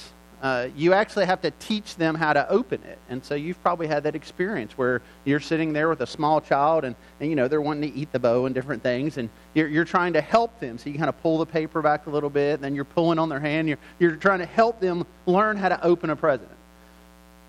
Uh, 0.42 0.68
you 0.76 0.92
actually 0.92 1.24
have 1.24 1.40
to 1.40 1.52
teach 1.52 1.94
them 1.94 2.16
how 2.16 2.32
to 2.32 2.48
open 2.50 2.82
it. 2.82 2.98
And 3.08 3.24
so 3.24 3.36
you've 3.36 3.62
probably 3.62 3.86
had 3.86 4.02
that 4.02 4.16
experience 4.16 4.76
where 4.76 5.00
you're 5.24 5.38
sitting 5.38 5.72
there 5.72 5.88
with 5.88 6.00
a 6.00 6.06
small 6.06 6.40
child 6.40 6.84
and, 6.84 6.96
and 7.20 7.30
you 7.30 7.36
know, 7.36 7.46
they're 7.46 7.60
wanting 7.60 7.92
to 7.92 7.96
eat 7.96 8.10
the 8.10 8.18
bow 8.18 8.46
and 8.46 8.54
different 8.54 8.82
things 8.82 9.18
and 9.18 9.30
you're, 9.54 9.68
you're 9.68 9.84
trying 9.84 10.14
to 10.14 10.20
help 10.20 10.58
them. 10.58 10.78
So 10.78 10.90
you 10.90 10.98
kind 10.98 11.08
of 11.08 11.22
pull 11.22 11.38
the 11.38 11.46
paper 11.46 11.80
back 11.80 12.08
a 12.08 12.10
little 12.10 12.28
bit 12.28 12.54
and 12.54 12.64
then 12.64 12.74
you're 12.74 12.84
pulling 12.84 13.20
on 13.20 13.28
their 13.28 13.38
hand. 13.38 13.68
You're, 13.68 13.78
you're 14.00 14.16
trying 14.16 14.40
to 14.40 14.46
help 14.46 14.80
them 14.80 15.06
learn 15.26 15.56
how 15.56 15.68
to 15.68 15.80
open 15.84 16.10
a 16.10 16.16
present. 16.16 16.50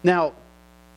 Now, 0.04 0.34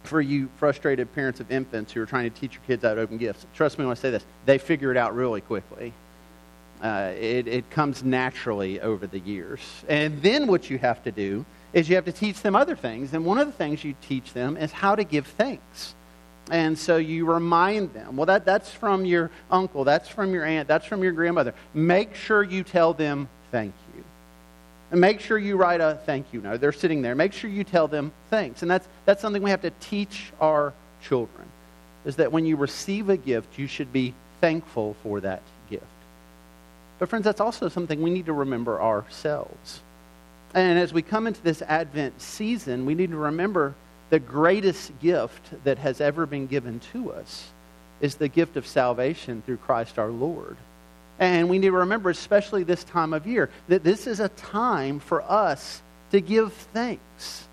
for 0.02 0.20
you 0.20 0.50
frustrated 0.58 1.12
parents 1.14 1.40
of 1.40 1.50
infants 1.50 1.92
who 1.92 2.02
are 2.02 2.06
trying 2.06 2.30
to 2.30 2.40
teach 2.40 2.52
your 2.52 2.62
kids 2.66 2.82
how 2.82 2.92
to 2.92 3.00
open 3.00 3.16
gifts, 3.16 3.46
trust 3.54 3.78
me 3.78 3.86
when 3.86 3.92
I 3.92 3.98
say 3.98 4.10
this, 4.10 4.24
they 4.44 4.58
figure 4.58 4.90
it 4.90 4.98
out 4.98 5.16
really 5.16 5.40
quickly. 5.40 5.94
Uh, 6.82 7.14
it, 7.18 7.48
it 7.48 7.70
comes 7.70 8.04
naturally 8.04 8.82
over 8.82 9.06
the 9.06 9.18
years. 9.20 9.60
And 9.88 10.20
then 10.20 10.46
what 10.46 10.68
you 10.68 10.76
have 10.76 11.02
to 11.04 11.10
do 11.10 11.46
is 11.72 11.88
you 11.88 11.96
have 11.96 12.04
to 12.06 12.12
teach 12.12 12.42
them 12.42 12.56
other 12.56 12.76
things. 12.76 13.12
And 13.12 13.24
one 13.24 13.38
of 13.38 13.46
the 13.46 13.52
things 13.52 13.84
you 13.84 13.94
teach 14.08 14.32
them 14.32 14.56
is 14.56 14.72
how 14.72 14.94
to 14.94 15.04
give 15.04 15.26
thanks. 15.26 15.94
And 16.50 16.78
so 16.78 16.96
you 16.96 17.26
remind 17.26 17.92
them, 17.92 18.16
well, 18.16 18.26
that, 18.26 18.44
that's 18.44 18.70
from 18.70 19.04
your 19.04 19.30
uncle, 19.50 19.84
that's 19.84 20.08
from 20.08 20.32
your 20.32 20.44
aunt, 20.44 20.68
that's 20.68 20.86
from 20.86 21.02
your 21.02 21.12
grandmother. 21.12 21.54
Make 21.74 22.14
sure 22.14 22.42
you 22.42 22.62
tell 22.62 22.94
them 22.94 23.28
thank 23.50 23.74
you. 23.94 24.04
And 24.92 25.00
make 25.00 25.18
sure 25.18 25.36
you 25.36 25.56
write 25.56 25.80
a 25.80 25.98
thank 26.06 26.26
you 26.32 26.40
note. 26.40 26.60
They're 26.60 26.70
sitting 26.72 27.02
there. 27.02 27.16
Make 27.16 27.32
sure 27.32 27.50
you 27.50 27.64
tell 27.64 27.88
them 27.88 28.12
thanks. 28.30 28.62
And 28.62 28.70
that's, 28.70 28.86
that's 29.04 29.20
something 29.20 29.42
we 29.42 29.50
have 29.50 29.62
to 29.62 29.72
teach 29.80 30.32
our 30.40 30.72
children, 31.02 31.48
is 32.04 32.16
that 32.16 32.30
when 32.30 32.46
you 32.46 32.54
receive 32.56 33.08
a 33.08 33.16
gift, 33.16 33.58
you 33.58 33.66
should 33.66 33.92
be 33.92 34.14
thankful 34.40 34.94
for 35.02 35.20
that 35.20 35.42
gift. 35.68 35.82
But, 37.00 37.08
friends, 37.08 37.24
that's 37.24 37.40
also 37.40 37.68
something 37.68 38.00
we 38.00 38.10
need 38.10 38.26
to 38.26 38.32
remember 38.32 38.80
ourselves. 38.80 39.80
And 40.54 40.78
as 40.78 40.92
we 40.92 41.02
come 41.02 41.26
into 41.26 41.42
this 41.42 41.62
Advent 41.62 42.20
season, 42.20 42.86
we 42.86 42.94
need 42.94 43.10
to 43.10 43.16
remember 43.16 43.74
the 44.10 44.18
greatest 44.18 44.98
gift 45.00 45.64
that 45.64 45.78
has 45.78 46.00
ever 46.00 46.26
been 46.26 46.46
given 46.46 46.80
to 46.92 47.12
us 47.12 47.48
is 48.00 48.14
the 48.14 48.28
gift 48.28 48.56
of 48.56 48.66
salvation 48.66 49.42
through 49.44 49.56
Christ 49.56 49.98
our 49.98 50.10
Lord. 50.10 50.56
And 51.18 51.48
we 51.48 51.58
need 51.58 51.68
to 51.68 51.72
remember, 51.72 52.10
especially 52.10 52.62
this 52.62 52.84
time 52.84 53.12
of 53.12 53.26
year, 53.26 53.50
that 53.68 53.82
this 53.82 54.06
is 54.06 54.20
a 54.20 54.28
time 54.28 55.00
for 55.00 55.22
us 55.22 55.80
to 56.10 56.20
give 56.20 56.52
thanks, 56.52 57.44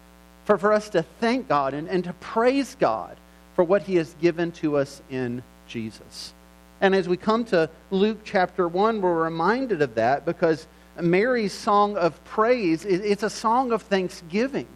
for, 0.46 0.58
for 0.58 0.74
us 0.74 0.90
to 0.90 1.04
thank 1.20 1.48
God 1.48 1.74
and, 1.74 1.88
and 1.88 2.04
to 2.04 2.14
praise 2.14 2.76
God 2.76 3.18
for 3.56 3.64
what 3.64 3.84
He 3.84 3.96
has 3.96 4.14
given 4.22 4.52
to 4.54 4.78
us 4.78 5.02
in 5.10 5.44
Jesus. 5.68 6.34
And 6.82 6.94
as 6.94 7.08
we 7.08 7.16
come 7.16 7.46
to 7.46 7.70
Luke 7.92 8.20
chapter 8.26 8.68
1, 8.68 9.02
we're 9.02 9.24
reminded 9.24 9.82
of 9.82 9.96
that 9.96 10.26
because 10.26 10.68
Mary's 11.02 11.54
song 11.54 11.98
of 11.98 12.24
praise, 12.26 12.86
it's 12.86 13.24
a 13.24 13.30
song 13.30 13.72
of 13.72 13.82
thanksgiving. 13.84 14.68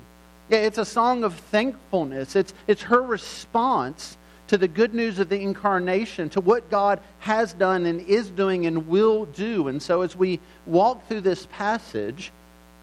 It's 0.50 0.78
a 0.78 0.86
song 0.86 1.24
of 1.24 1.36
thankfulness. 1.36 2.36
It's, 2.36 2.54
it's 2.68 2.84
her 2.84 3.02
response 3.02 4.18
to 4.48 4.58
the 4.58 4.68
good 4.68 4.94
news 4.94 5.20
of 5.20 5.28
the 5.30 5.40
incarnation, 5.40 6.30
to 6.30 6.42
what 6.42 6.70
God 6.70 7.02
has 7.20 7.54
done 7.54 7.86
and 7.86 8.00
is 8.02 8.30
doing 8.30 8.66
and 8.66 8.88
will 8.88 9.26
do. 9.26 9.68
And 9.68 9.82
so, 9.82 10.02
as 10.02 10.16
we 10.16 10.40
walk 10.66 11.06
through 11.08 11.22
this 11.22 11.48
passage, 11.52 12.32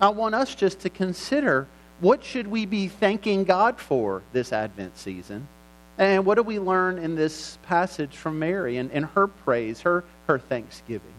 I 0.01 0.11
want 0.11 0.35
us 0.35 0.55
just 0.55 0.81
to 0.81 0.91
consider 0.91 1.67
what 2.01 2.23
should 2.23 2.47
we 2.47 2.67
be 2.67 2.89
thanking 2.89 3.45
God 3.45 3.81
for 3.81 4.23
this 4.33 4.53
Advent 4.53 4.99
season? 4.99 5.49
And 5.97 6.27
what 6.27 6.35
do 6.35 6.43
we 6.43 6.59
learn 6.59 6.99
in 6.99 7.15
this 7.15 7.57
passage 7.63 8.17
from 8.17 8.39
Mary 8.39 8.77
and, 8.77 8.91
and 8.91 9.07
her 9.07 9.29
praise, 9.29 9.81
her, 9.81 10.05
her 10.27 10.39
thanksgiving? 10.39 11.14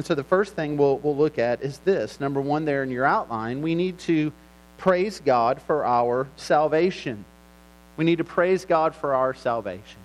And 0.00 0.06
so 0.06 0.14
the 0.14 0.24
first 0.24 0.54
thing 0.54 0.78
we'll, 0.78 0.96
we'll 0.96 1.14
look 1.14 1.38
at 1.38 1.60
is 1.60 1.76
this. 1.80 2.20
Number 2.20 2.40
one, 2.40 2.64
there 2.64 2.82
in 2.82 2.90
your 2.90 3.04
outline, 3.04 3.60
we 3.60 3.74
need 3.74 3.98
to 3.98 4.32
praise 4.78 5.20
God 5.20 5.60
for 5.60 5.84
our 5.84 6.26
salvation. 6.36 7.22
We 7.98 8.06
need 8.06 8.16
to 8.16 8.24
praise 8.24 8.64
God 8.64 8.94
for 8.94 9.12
our 9.12 9.34
salvation. 9.34 10.00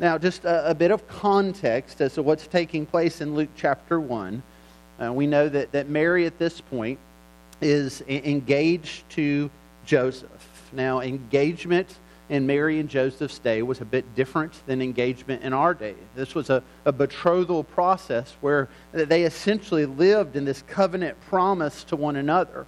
Now, 0.00 0.18
just 0.18 0.44
a, 0.44 0.70
a 0.70 0.74
bit 0.74 0.90
of 0.90 1.06
context 1.06 2.00
as 2.00 2.14
to 2.14 2.24
what's 2.24 2.48
taking 2.48 2.86
place 2.86 3.20
in 3.20 3.36
Luke 3.36 3.50
chapter 3.54 4.00
1. 4.00 4.42
Uh, 5.00 5.12
we 5.12 5.28
know 5.28 5.48
that, 5.48 5.70
that 5.70 5.88
Mary 5.88 6.26
at 6.26 6.36
this 6.40 6.60
point 6.60 6.98
is 7.60 8.02
engaged 8.08 9.08
to 9.10 9.48
Joseph. 9.86 10.72
Now, 10.72 11.02
engagement 11.02 11.94
in 12.30 12.46
Mary 12.46 12.78
and 12.78 12.88
Joseph's 12.88 13.40
day 13.40 13.60
was 13.60 13.80
a 13.80 13.84
bit 13.84 14.14
different 14.14 14.64
than 14.66 14.80
engagement 14.80 15.42
in 15.42 15.52
our 15.52 15.74
day. 15.74 15.96
This 16.14 16.34
was 16.34 16.48
a, 16.48 16.62
a 16.84 16.92
betrothal 16.92 17.64
process 17.64 18.36
where 18.40 18.68
they 18.92 19.24
essentially 19.24 19.84
lived 19.84 20.36
in 20.36 20.44
this 20.44 20.62
covenant 20.62 21.20
promise 21.28 21.84
to 21.84 21.96
one 21.96 22.16
another. 22.16 22.66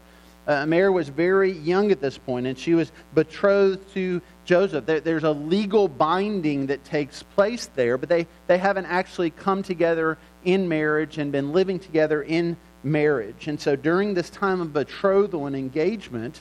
Uh, 0.48 0.66
Mary 0.66 0.90
was 0.90 1.08
very 1.08 1.52
young 1.52 1.92
at 1.92 2.00
this 2.00 2.18
point, 2.18 2.48
and 2.48 2.58
she 2.58 2.74
was 2.74 2.90
betrothed 3.14 3.88
to 3.94 4.20
Joseph. 4.44 4.84
There, 4.84 4.98
there's 4.98 5.22
a 5.22 5.30
legal 5.30 5.86
binding 5.86 6.66
that 6.66 6.82
takes 6.84 7.22
place 7.22 7.70
there, 7.76 7.96
but 7.96 8.08
they, 8.08 8.26
they 8.48 8.58
haven't 8.58 8.86
actually 8.86 9.30
come 9.30 9.62
together 9.62 10.18
in 10.44 10.68
marriage 10.68 11.18
and 11.18 11.30
been 11.30 11.52
living 11.52 11.78
together 11.78 12.22
in 12.24 12.56
marriage. 12.82 13.46
And 13.46 13.60
so 13.60 13.76
during 13.76 14.14
this 14.14 14.28
time 14.28 14.60
of 14.60 14.72
betrothal 14.72 15.46
and 15.46 15.54
engagement, 15.54 16.40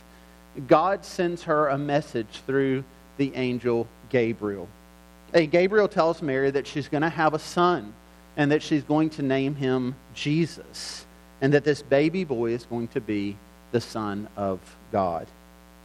God 0.67 1.05
sends 1.05 1.43
her 1.43 1.67
a 1.67 1.77
message 1.77 2.41
through 2.47 2.83
the 3.17 3.33
angel 3.35 3.87
Gabriel. 4.09 4.67
Hey, 5.33 5.47
Gabriel 5.47 5.87
tells 5.87 6.21
Mary 6.21 6.51
that 6.51 6.67
she's 6.67 6.87
going 6.87 7.03
to 7.03 7.09
have 7.09 7.33
a 7.33 7.39
son 7.39 7.93
and 8.37 8.51
that 8.51 8.61
she's 8.61 8.83
going 8.83 9.09
to 9.11 9.21
name 9.21 9.55
him 9.55 9.95
Jesus 10.13 11.05
and 11.41 11.53
that 11.53 11.63
this 11.63 11.81
baby 11.81 12.23
boy 12.23 12.51
is 12.51 12.65
going 12.65 12.87
to 12.89 13.01
be 13.01 13.35
the 13.71 13.81
Son 13.81 14.27
of 14.37 14.59
God. 14.91 15.27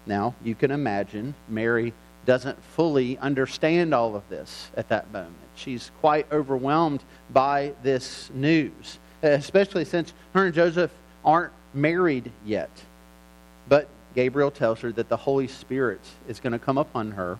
Now, 0.04 0.35
you 0.45 0.54
can 0.54 0.71
imagine 0.71 1.35
Mary 1.49 1.92
doesn't 2.26 2.62
fully 2.75 3.16
understand 3.18 3.95
all 3.95 4.14
of 4.14 4.28
this 4.28 4.68
at 4.76 4.88
that 4.88 5.11
moment. 5.12 5.35
She's 5.54 5.90
quite 6.00 6.30
overwhelmed 6.30 7.02
by 7.30 7.73
this 7.83 8.30
news, 8.35 8.99
especially 9.23 9.85
since 9.85 10.12
her 10.35 10.47
and 10.47 10.54
Joseph 10.54 10.90
aren't 11.25 11.52
married 11.73 12.30
yet. 12.45 12.71
But 13.68 13.88
Gabriel 14.17 14.51
tells 14.51 14.81
her 14.81 14.91
that 14.93 15.11
the 15.11 15.17
Holy 15.17 15.47
Spirit 15.47 16.01
is 16.27 16.41
going 16.41 16.55
to 16.55 16.59
come 16.59 16.79
upon 16.79 17.13
her 17.13 17.39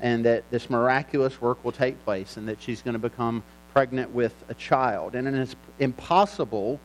and 0.00 0.24
that 0.24 0.48
this 0.50 0.70
miraculous 0.70 1.40
work 1.40 1.62
will 1.64 1.72
take 1.72 2.02
place 2.04 2.36
and 2.36 2.48
that 2.48 2.62
she's 2.62 2.82
going 2.82 2.94
to 2.94 3.00
become 3.00 3.42
pregnant 3.72 4.10
with 4.14 4.32
a 4.48 4.54
child. 4.54 5.16
And 5.16 5.28
as 5.28 5.56
impossible 5.80 6.78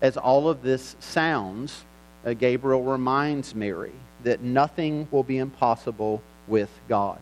as 0.00 0.16
all 0.16 0.48
of 0.48 0.62
this 0.62 0.94
sounds, 1.00 1.84
uh, 2.24 2.32
Gabriel 2.34 2.82
reminds 2.82 3.54
Mary 3.56 3.92
that 4.22 4.40
nothing 4.40 5.08
will 5.10 5.24
be 5.24 5.38
impossible 5.38 6.22
with 6.46 6.70
God. 6.88 7.18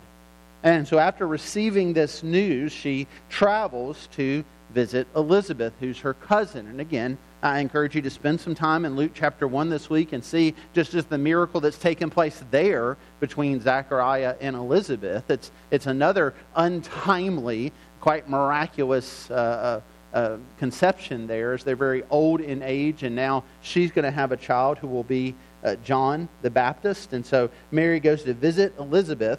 And 0.62 0.86
so 0.86 0.98
after 0.98 1.26
receiving 1.26 1.94
this 1.94 2.22
news, 2.22 2.72
she 2.72 3.06
travels 3.30 4.08
to 4.12 4.44
visit 4.70 5.06
Elizabeth, 5.16 5.72
who's 5.80 6.00
her 6.00 6.14
cousin. 6.14 6.66
And 6.66 6.80
again, 6.80 7.16
I 7.44 7.58
encourage 7.58 7.94
you 7.94 8.00
to 8.00 8.08
spend 8.08 8.40
some 8.40 8.54
time 8.54 8.86
in 8.86 8.96
Luke 8.96 9.10
chapter 9.14 9.46
1 9.46 9.68
this 9.68 9.90
week 9.90 10.14
and 10.14 10.24
see 10.24 10.54
just, 10.72 10.92
just 10.92 11.10
the 11.10 11.18
miracle 11.18 11.60
that's 11.60 11.76
taken 11.76 12.08
place 12.08 12.42
there 12.50 12.96
between 13.20 13.60
Zechariah 13.60 14.34
and 14.40 14.56
Elizabeth. 14.56 15.30
It's, 15.30 15.50
it's 15.70 15.86
another 15.86 16.32
untimely, 16.56 17.70
quite 18.00 18.30
miraculous 18.30 19.30
uh, 19.30 19.82
uh, 20.14 20.16
uh, 20.16 20.36
conception 20.58 21.26
there 21.26 21.52
as 21.52 21.64
they're 21.64 21.76
very 21.76 22.02
old 22.08 22.40
in 22.40 22.62
age, 22.62 23.02
and 23.02 23.14
now 23.14 23.44
she's 23.60 23.92
going 23.92 24.06
to 24.06 24.10
have 24.10 24.32
a 24.32 24.38
child 24.38 24.78
who 24.78 24.86
will 24.86 25.02
be 25.04 25.34
uh, 25.64 25.76
John 25.84 26.30
the 26.40 26.50
Baptist. 26.50 27.12
And 27.12 27.26
so 27.26 27.50
Mary 27.70 28.00
goes 28.00 28.22
to 28.22 28.32
visit 28.32 28.72
Elizabeth. 28.78 29.38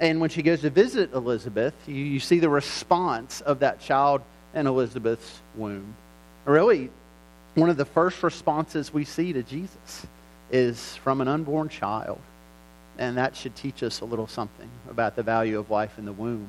And 0.00 0.20
when 0.20 0.30
she 0.30 0.42
goes 0.42 0.62
to 0.62 0.70
visit 0.70 1.12
Elizabeth, 1.12 1.74
you, 1.86 1.94
you 1.94 2.18
see 2.18 2.40
the 2.40 2.48
response 2.48 3.40
of 3.40 3.60
that 3.60 3.78
child 3.78 4.22
in 4.52 4.66
Elizabeth's 4.66 5.40
womb. 5.54 5.94
Really, 6.44 6.90
one 7.56 7.70
of 7.70 7.78
the 7.78 7.86
first 7.86 8.22
responses 8.22 8.92
we 8.92 9.04
see 9.06 9.32
to 9.32 9.42
Jesus 9.42 10.06
is 10.50 10.96
from 10.96 11.22
an 11.22 11.26
unborn 11.26 11.70
child. 11.70 12.20
And 12.98 13.16
that 13.16 13.34
should 13.34 13.56
teach 13.56 13.82
us 13.82 14.00
a 14.00 14.04
little 14.04 14.26
something 14.26 14.68
about 14.90 15.16
the 15.16 15.22
value 15.22 15.58
of 15.58 15.70
life 15.70 15.98
in 15.98 16.04
the 16.04 16.12
womb. 16.12 16.48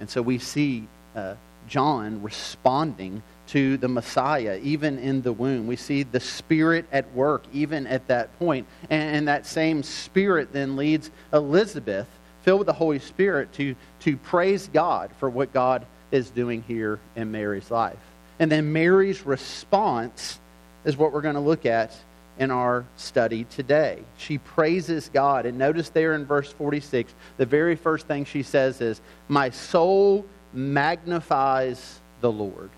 And 0.00 0.10
so 0.10 0.20
we 0.20 0.38
see 0.38 0.88
uh, 1.14 1.34
John 1.68 2.20
responding 2.20 3.22
to 3.48 3.76
the 3.76 3.86
Messiah, 3.86 4.58
even 4.60 4.98
in 4.98 5.22
the 5.22 5.32
womb. 5.32 5.68
We 5.68 5.76
see 5.76 6.02
the 6.02 6.18
Spirit 6.18 6.84
at 6.90 7.12
work, 7.14 7.44
even 7.52 7.86
at 7.86 8.08
that 8.08 8.36
point. 8.40 8.66
And, 8.90 9.16
and 9.16 9.28
that 9.28 9.46
same 9.46 9.84
Spirit 9.84 10.52
then 10.52 10.74
leads 10.74 11.12
Elizabeth, 11.32 12.08
filled 12.42 12.58
with 12.60 12.66
the 12.66 12.72
Holy 12.72 12.98
Spirit, 12.98 13.52
to, 13.52 13.76
to 14.00 14.16
praise 14.16 14.68
God 14.72 15.10
for 15.20 15.30
what 15.30 15.52
God 15.52 15.86
is 16.10 16.30
doing 16.30 16.64
here 16.66 16.98
in 17.14 17.30
Mary's 17.30 17.70
life. 17.70 17.98
And 18.40 18.50
then 18.50 18.72
Mary's 18.72 19.24
response 19.24 20.39
is 20.84 20.96
what 20.96 21.12
we're 21.12 21.20
going 21.20 21.34
to 21.34 21.40
look 21.40 21.66
at 21.66 21.96
in 22.38 22.50
our 22.50 22.84
study 22.96 23.44
today. 23.44 23.98
She 24.16 24.38
praises 24.38 25.10
God. 25.12 25.44
And 25.46 25.58
notice 25.58 25.90
there 25.90 26.14
in 26.14 26.24
verse 26.24 26.50
46, 26.50 27.14
the 27.36 27.46
very 27.46 27.76
first 27.76 28.06
thing 28.06 28.24
she 28.24 28.42
says 28.42 28.80
is, 28.80 29.00
My 29.28 29.50
soul 29.50 30.24
magnifies 30.52 32.00
the 32.20 32.32
Lord. 32.32 32.70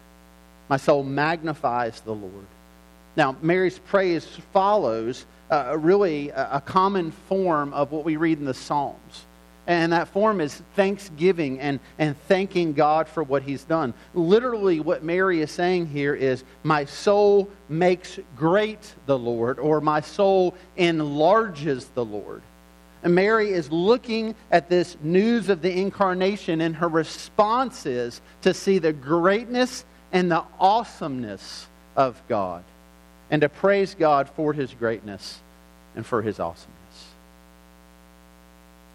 My 0.68 0.76
soul 0.76 1.04
magnifies 1.04 2.00
the 2.00 2.14
Lord. 2.14 2.46
Now, 3.16 3.36
Mary's 3.42 3.78
praise 3.78 4.26
follows 4.52 5.26
uh, 5.50 5.76
really 5.78 6.30
a, 6.30 6.54
a 6.54 6.60
common 6.60 7.10
form 7.10 7.72
of 7.74 7.92
what 7.92 8.04
we 8.04 8.16
read 8.16 8.38
in 8.38 8.46
the 8.46 8.54
Psalms. 8.54 9.26
And 9.66 9.92
that 9.92 10.08
form 10.08 10.40
is 10.40 10.60
thanksgiving 10.74 11.60
and, 11.60 11.78
and 11.98 12.20
thanking 12.22 12.72
God 12.72 13.06
for 13.06 13.22
what 13.22 13.44
he's 13.44 13.62
done. 13.62 13.94
Literally, 14.12 14.80
what 14.80 15.04
Mary 15.04 15.40
is 15.40 15.52
saying 15.52 15.86
here 15.86 16.14
is, 16.14 16.42
My 16.64 16.84
soul 16.84 17.48
makes 17.68 18.18
great 18.36 18.94
the 19.06 19.18
Lord, 19.18 19.60
or 19.60 19.80
my 19.80 20.00
soul 20.00 20.54
enlarges 20.76 21.86
the 21.94 22.04
Lord. 22.04 22.42
And 23.04 23.14
Mary 23.14 23.50
is 23.50 23.70
looking 23.70 24.34
at 24.50 24.68
this 24.68 24.96
news 25.00 25.48
of 25.48 25.62
the 25.62 25.72
incarnation, 25.72 26.60
and 26.60 26.74
her 26.76 26.88
response 26.88 27.86
is 27.86 28.20
to 28.42 28.54
see 28.54 28.78
the 28.78 28.92
greatness 28.92 29.84
and 30.12 30.30
the 30.30 30.44
awesomeness 30.58 31.66
of 31.96 32.20
God, 32.28 32.64
and 33.30 33.42
to 33.42 33.48
praise 33.48 33.94
God 33.94 34.28
for 34.28 34.52
his 34.52 34.74
greatness 34.74 35.40
and 35.94 36.04
for 36.04 36.20
his 36.22 36.40
awesomeness. 36.40 36.81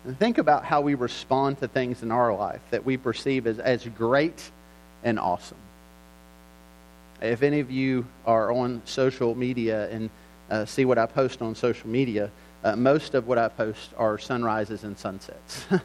And 0.06 0.18
think 0.18 0.38
about 0.38 0.64
how 0.64 0.82
we 0.82 0.96
respond 0.96 1.60
to 1.60 1.68
things 1.68 2.04
in 2.04 2.12
our 2.12 2.34
life 2.34 2.62
that 2.72 2.86
we 2.86 2.98
perceive 2.98 3.48
as, 3.48 3.60
as 3.60 3.86
great 3.86 4.52
and 5.04 5.20
awesome. 5.20 5.58
If 7.22 7.42
any 7.42 7.60
of 7.60 7.72
you 7.72 8.06
are 8.26 8.52
on 8.52 8.82
social 8.86 9.34
media 9.36 9.90
and 9.90 10.10
uh, 10.50 10.66
see 10.66 10.86
what 10.86 10.98
I 10.98 11.08
post 11.08 11.42
on 11.42 11.56
social 11.56 11.90
media, 11.90 12.30
uh, 12.64 12.76
most 12.76 13.16
of 13.16 13.28
what 13.28 13.38
I 13.38 13.48
post 13.50 13.92
are 13.98 14.18
sunrises 14.18 14.84
and 14.84 14.98
sunsets. 14.98 15.66
and, 15.72 15.82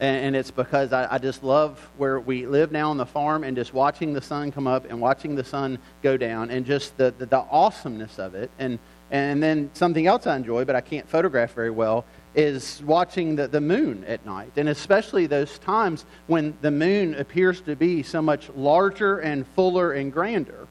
and, 0.00 0.36
it's 0.36 0.50
because 0.50 0.92
I, 0.92 1.14
I, 1.14 1.18
just 1.18 1.42
love 1.42 1.78
where 1.96 2.18
we 2.18 2.46
live 2.46 2.72
now 2.72 2.90
on 2.90 2.96
the 2.96 3.06
farm 3.06 3.44
and 3.44 3.56
just 3.56 3.72
watching 3.72 4.12
the 4.12 4.20
sun 4.20 4.52
come 4.52 4.66
up 4.66 4.88
and 4.90 5.00
watching 5.00 5.34
the 5.34 5.44
sun 5.44 5.78
go 6.02 6.16
down 6.16 6.50
and 6.50 6.66
just 6.66 6.96
the, 6.96 7.14
the, 7.18 7.26
the 7.26 7.38
awesomeness 7.50 8.18
of 8.18 8.34
it. 8.34 8.50
And, 8.58 8.78
and 9.10 9.42
then 9.42 9.70
something 9.74 10.06
else 10.06 10.26
I 10.26 10.36
enjoy, 10.36 10.64
but 10.64 10.74
I 10.74 10.80
can't 10.80 11.08
photograph 11.08 11.52
very 11.52 11.70
well, 11.70 12.04
is 12.34 12.82
watching 12.84 13.36
the, 13.36 13.46
the 13.46 13.60
moon 13.60 14.04
at 14.06 14.24
night, 14.24 14.52
and 14.56 14.68
especially 14.68 15.26
those 15.26 15.58
times 15.58 16.04
when 16.26 16.56
the 16.62 16.70
moon 16.70 17.14
appears 17.14 17.60
to 17.62 17.76
be 17.76 18.02
so 18.02 18.22
much 18.22 18.48
larger 18.50 19.18
and 19.18 19.46
fuller 19.48 19.92
and 19.92 20.12
grander. 20.12 20.66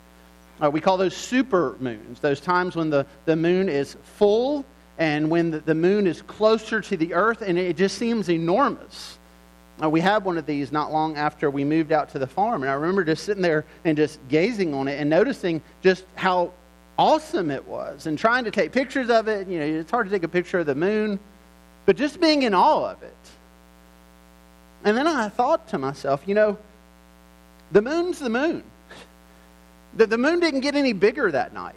Uh, 0.62 0.70
we 0.70 0.82
call 0.82 0.98
those 0.98 1.16
super 1.16 1.76
moons, 1.80 2.20
those 2.20 2.40
times 2.40 2.76
when 2.76 2.90
the, 2.90 3.06
the 3.26 3.36
moon 3.36 3.70
is 3.70 3.96
full 4.04 4.66
and 4.98 5.30
when 5.30 5.50
the, 5.52 5.60
the 5.60 5.74
moon 5.76 6.06
is 6.06 6.22
closer 6.24 6.82
to 6.82 6.98
the 6.98 7.14
earth, 7.14 7.42
and 7.42 7.58
it 7.58 7.76
just 7.76 7.98
seems 7.98 8.30
enormous. 8.30 9.18
Uh, 9.82 9.90
we 9.90 10.00
had 10.00 10.24
one 10.24 10.38
of 10.38 10.46
these 10.46 10.72
not 10.72 10.92
long 10.92 11.18
after 11.18 11.50
we 11.50 11.64
moved 11.64 11.92
out 11.92 12.10
to 12.10 12.20
the 12.20 12.28
farm, 12.28 12.62
and 12.62 12.70
I 12.70 12.76
remember 12.76 13.04
just 13.04 13.24
sitting 13.24 13.42
there 13.42 13.66
and 13.84 13.98
just 13.98 14.20
gazing 14.28 14.76
on 14.76 14.88
it 14.88 15.00
and 15.00 15.10
noticing 15.10 15.62
just 15.82 16.06
how 16.14 16.52
awesome 17.00 17.50
it 17.50 17.68
was 17.68 18.06
and 18.06 18.18
trying 18.18 18.44
to 18.44 18.52
take 18.52 18.72
pictures 18.72 19.10
of 19.10 19.28
it. 19.28 19.48
You 19.48 19.60
know, 19.60 19.66
it's 19.66 19.90
hard 19.90 20.06
to 20.06 20.12
take 20.12 20.24
a 20.24 20.28
picture 20.28 20.60
of 20.60 20.68
the 20.68 20.76
moon 20.76 21.20
but 21.86 21.96
just 21.96 22.20
being 22.20 22.44
in 22.44 22.54
awe 22.54 22.92
of 22.92 23.02
it. 23.04 23.16
And 24.84 24.98
then 24.98 25.08
I 25.08 25.30
thought 25.30 25.68
to 25.70 25.78
myself, 25.78 26.24
you 26.26 26.36
know, 26.36 26.58
the 27.72 27.82
moon's 27.82 28.20
the 28.20 28.30
moon. 28.30 28.64
The, 29.96 30.08
the 30.08 30.18
moon 30.18 30.40
didn't 30.40 30.62
get 30.62 30.76
any 30.76 30.94
bigger 30.94 31.32
that 31.32 31.54
night. 31.54 31.76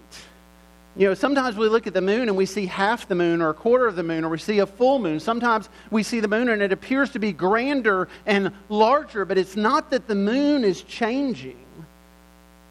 You 0.96 1.08
know, 1.08 1.14
sometimes 1.14 1.56
we 1.56 1.68
look 1.68 1.88
at 1.88 1.94
the 1.94 2.00
moon 2.00 2.28
and 2.28 2.37
we 2.37 2.46
see 2.46 2.66
half 2.66 3.08
the 3.08 3.16
moon 3.16 3.42
or 3.42 3.50
a 3.50 3.54
quarter 3.54 3.87
of 3.87 3.96
the 3.96 4.04
moon 4.04 4.25
or 4.25 4.28
we 4.28 4.38
see 4.38 4.61
a 4.61 4.66
full 4.66 5.00
moon. 5.00 5.18
Sometimes 5.18 5.68
we 5.90 6.04
see 6.04 6.20
the 6.20 6.28
moon 6.28 6.49
and 6.49 6.62
it 6.62 6.70
appears 6.70 7.11
to 7.11 7.18
be 7.18 7.32
grander 7.32 8.08
and 8.26 8.52
larger, 8.68 9.25
but 9.25 9.37
it's 9.37 9.56
not 9.56 9.90
that 9.90 10.06
the 10.06 10.14
moon 10.14 10.62
is 10.62 10.82
changing, 10.82 11.58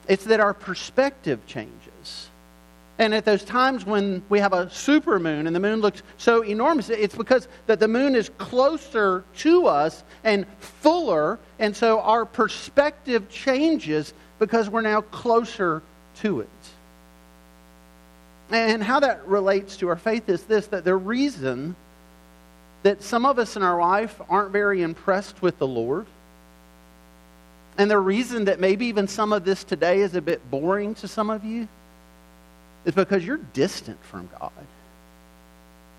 it's 0.08 0.24
that 0.26 0.40
our 0.40 0.54
perspective 0.54 1.46
changes. 1.48 1.83
And 3.00 3.14
at 3.14 3.26
those 3.26 3.44
times 3.44 3.86
when 3.86 4.22
we 4.30 4.40
have 4.40 4.54
a 4.54 4.70
super 4.70 5.20
moon 5.20 5.48
and 5.48 5.56
the 5.56 5.60
moon 5.60 5.82
looks 5.82 6.04
so 6.18 6.44
enormous, 6.44 6.90
it's 6.90 7.16
because 7.16 7.48
that 7.66 7.80
the 7.80 7.88
moon 7.88 8.16
is 8.16 8.30
closer 8.38 9.24
to 9.38 9.66
us 9.66 10.04
and 10.24 10.46
fuller, 10.60 11.40
and 11.58 11.76
so 11.76 12.02
our 12.02 12.26
perspective 12.26 13.30
changes 13.30 14.14
because 14.38 14.70
we're 14.70 14.82
now 14.82 15.02
closer 15.02 15.82
to 16.18 16.42
it. 16.42 16.50
And 18.52 18.84
how 18.84 19.00
that 19.00 19.28
relates 19.28 19.78
to 19.78 19.88
our 19.88 19.96
faith 19.96 20.30
is 20.30 20.44
this 20.44 20.68
that 20.68 20.84
the 20.84 20.96
reason 20.96 21.76
that 22.84 23.02
some 23.02 23.26
of 23.26 23.40
us 23.40 23.56
in 23.56 23.64
our 23.64 23.80
life 23.82 24.22
aren't 24.30 24.52
very 24.52 24.84
impressed 24.84 25.42
with 25.42 25.58
the 25.58 25.66
Lord, 25.66 26.06
and 27.80 27.90
the 27.90 27.98
reason 27.98 28.46
that 28.46 28.60
maybe 28.60 28.86
even 28.86 29.08
some 29.08 29.34
of 29.34 29.46
this 29.46 29.64
today 29.64 30.02
is 30.02 30.14
a 30.14 30.22
bit 30.22 30.52
boring 30.52 30.94
to 30.96 31.08
some 31.08 31.32
of 31.32 31.44
you 31.44 31.68
is 32.86 32.94
because 32.94 33.26
you're 33.26 33.38
distant 33.38 34.04
from 34.04 34.30
God. 34.40 34.52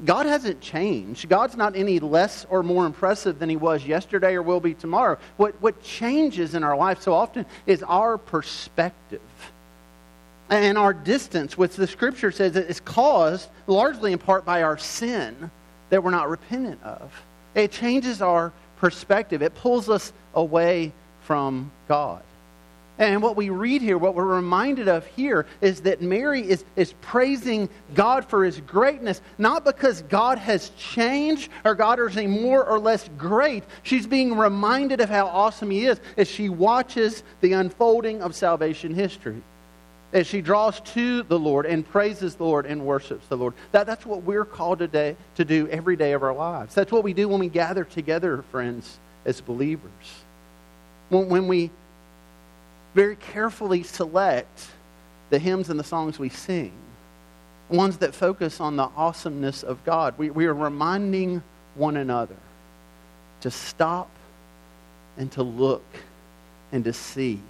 God 0.05 0.27
hasn't 0.27 0.61
changed. 0.61 1.29
God's 1.29 1.57
not 1.57 1.77
any 1.77 2.01
less 2.01 2.47
or 2.51 2.63
more 2.63 2.85
impressive 2.85 3.39
than 3.39 3.49
he 3.49 3.57
was 3.57 3.87
yesterday 3.87 4.35
or 4.35 4.43
will 4.43 4.61
be 4.61 4.75
tomorrow. 4.75 5.19
What, 5.37 5.61
what 5.63 5.83
changes 5.83 6.55
in 6.55 6.65
our 6.65 6.77
life 6.77 7.03
so 7.03 7.15
often 7.15 7.47
is 7.67 7.83
our 7.85 8.19
perspective. 8.19 9.21
And 10.51 10.77
our 10.77 10.93
distance, 10.93 11.57
which 11.57 11.77
the 11.77 11.87
scripture 11.87 12.33
says 12.33 12.57
is 12.57 12.81
caused 12.81 13.49
largely 13.67 14.13
in 14.13 14.19
part 14.19 14.45
by 14.45 14.63
our 14.63 14.77
sin 14.77 15.51
that 15.91 16.03
we're 16.03 16.11
not 16.11 16.29
repentant 16.29 16.83
of. 16.83 17.13
It 17.55 17.71
changes 17.71 18.21
our 18.21 18.53
perspective, 18.79 19.43
it 19.43 19.55
pulls 19.55 19.89
us 19.89 20.13
away 20.35 20.93
from 21.23 21.71
God. 21.89 22.23
And 22.97 23.23
what 23.23 23.35
we 23.35 23.51
read 23.51 23.83
here, 23.83 23.99
what 23.99 24.15
we're 24.15 24.25
reminded 24.25 24.87
of 24.87 25.05
here, 25.07 25.47
is 25.61 25.81
that 25.81 26.01
Mary 26.01 26.49
is, 26.49 26.65
is 26.77 26.93
praising 27.01 27.69
God 27.93 28.25
for 28.25 28.45
his 28.45 28.61
greatness, 28.61 29.21
not 29.37 29.65
because 29.65 30.03
God 30.03 30.39
has 30.39 30.71
changed 30.71 31.51
or 31.65 31.75
God 31.75 31.99
is 31.99 32.17
any 32.17 32.29
more 32.29 32.65
or 32.65 32.79
less 32.79 33.11
great. 33.19 33.65
She's 33.83 34.07
being 34.07 34.37
reminded 34.37 35.01
of 35.01 35.11
how 35.11 35.27
awesome 35.27 35.71
he 35.71 35.87
is 35.87 36.01
as 36.17 36.29
she 36.29 36.49
watches 36.49 37.25
the 37.41 37.55
unfolding 37.55 38.23
of 38.23 38.35
salvation 38.35 38.95
history. 38.95 39.43
As 40.13 40.29
she 40.29 40.41
draws 40.41 40.79
to 40.93 41.25
the 41.25 41.39
Lord 41.39 41.67
and 41.67 41.85
praises 41.85 42.37
the 42.37 42.45
Lord 42.45 42.65
and 42.65 42.87
worships 42.87 43.27
the 43.27 43.37
Lord. 43.37 43.55
That, 43.73 43.87
that's 43.87 44.07
what 44.07 44.23
we're 44.23 44.45
called 44.45 44.79
today 44.79 45.17
to 45.35 45.45
do 45.45 45.67
every 45.67 45.97
day 45.97 46.13
of 46.13 46.23
our 46.23 46.33
lives. 46.33 46.77
That's 46.77 46.93
what 46.93 47.03
we 47.03 47.13
do 47.13 47.27
when 47.27 47.41
we 47.41 47.49
gather 47.49 47.83
together, 47.83 48.45
friends, 48.53 49.01
as 49.25 49.41
believers. 49.41 49.91
When, 51.09 51.29
when 51.29 51.49
we 51.49 51.73
very 52.95 53.17
carefully 53.17 53.83
select 53.83 54.69
the 55.31 55.39
hymns 55.39 55.69
and 55.69 55.79
the 55.79 55.85
songs 55.85 56.19
we 56.19 56.29
sing, 56.29 56.73
ones 57.69 57.99
that 57.99 58.15
focus 58.15 58.61
on 58.61 58.77
the 58.77 58.89
awesomeness 58.97 59.63
of 59.63 59.85
God. 59.85 60.15
We, 60.17 60.31
we 60.31 60.47
are 60.47 60.55
reminding 60.55 61.43
one 61.75 61.97
another 61.97 62.37
to 63.41 63.51
stop 63.51 64.11
and 65.17 65.31
to 65.33 65.43
look 65.43 65.85
and 66.73 66.85
to 66.85 66.93
see 66.93 67.41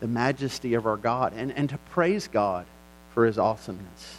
the 0.00 0.06
majesty 0.06 0.74
of 0.74 0.86
our 0.86 0.96
God 0.96 1.32
and, 1.34 1.52
and 1.52 1.68
to 1.70 1.78
praise 1.90 2.28
God 2.28 2.66
for 3.14 3.26
his 3.26 3.38
awesomeness. 3.38 4.18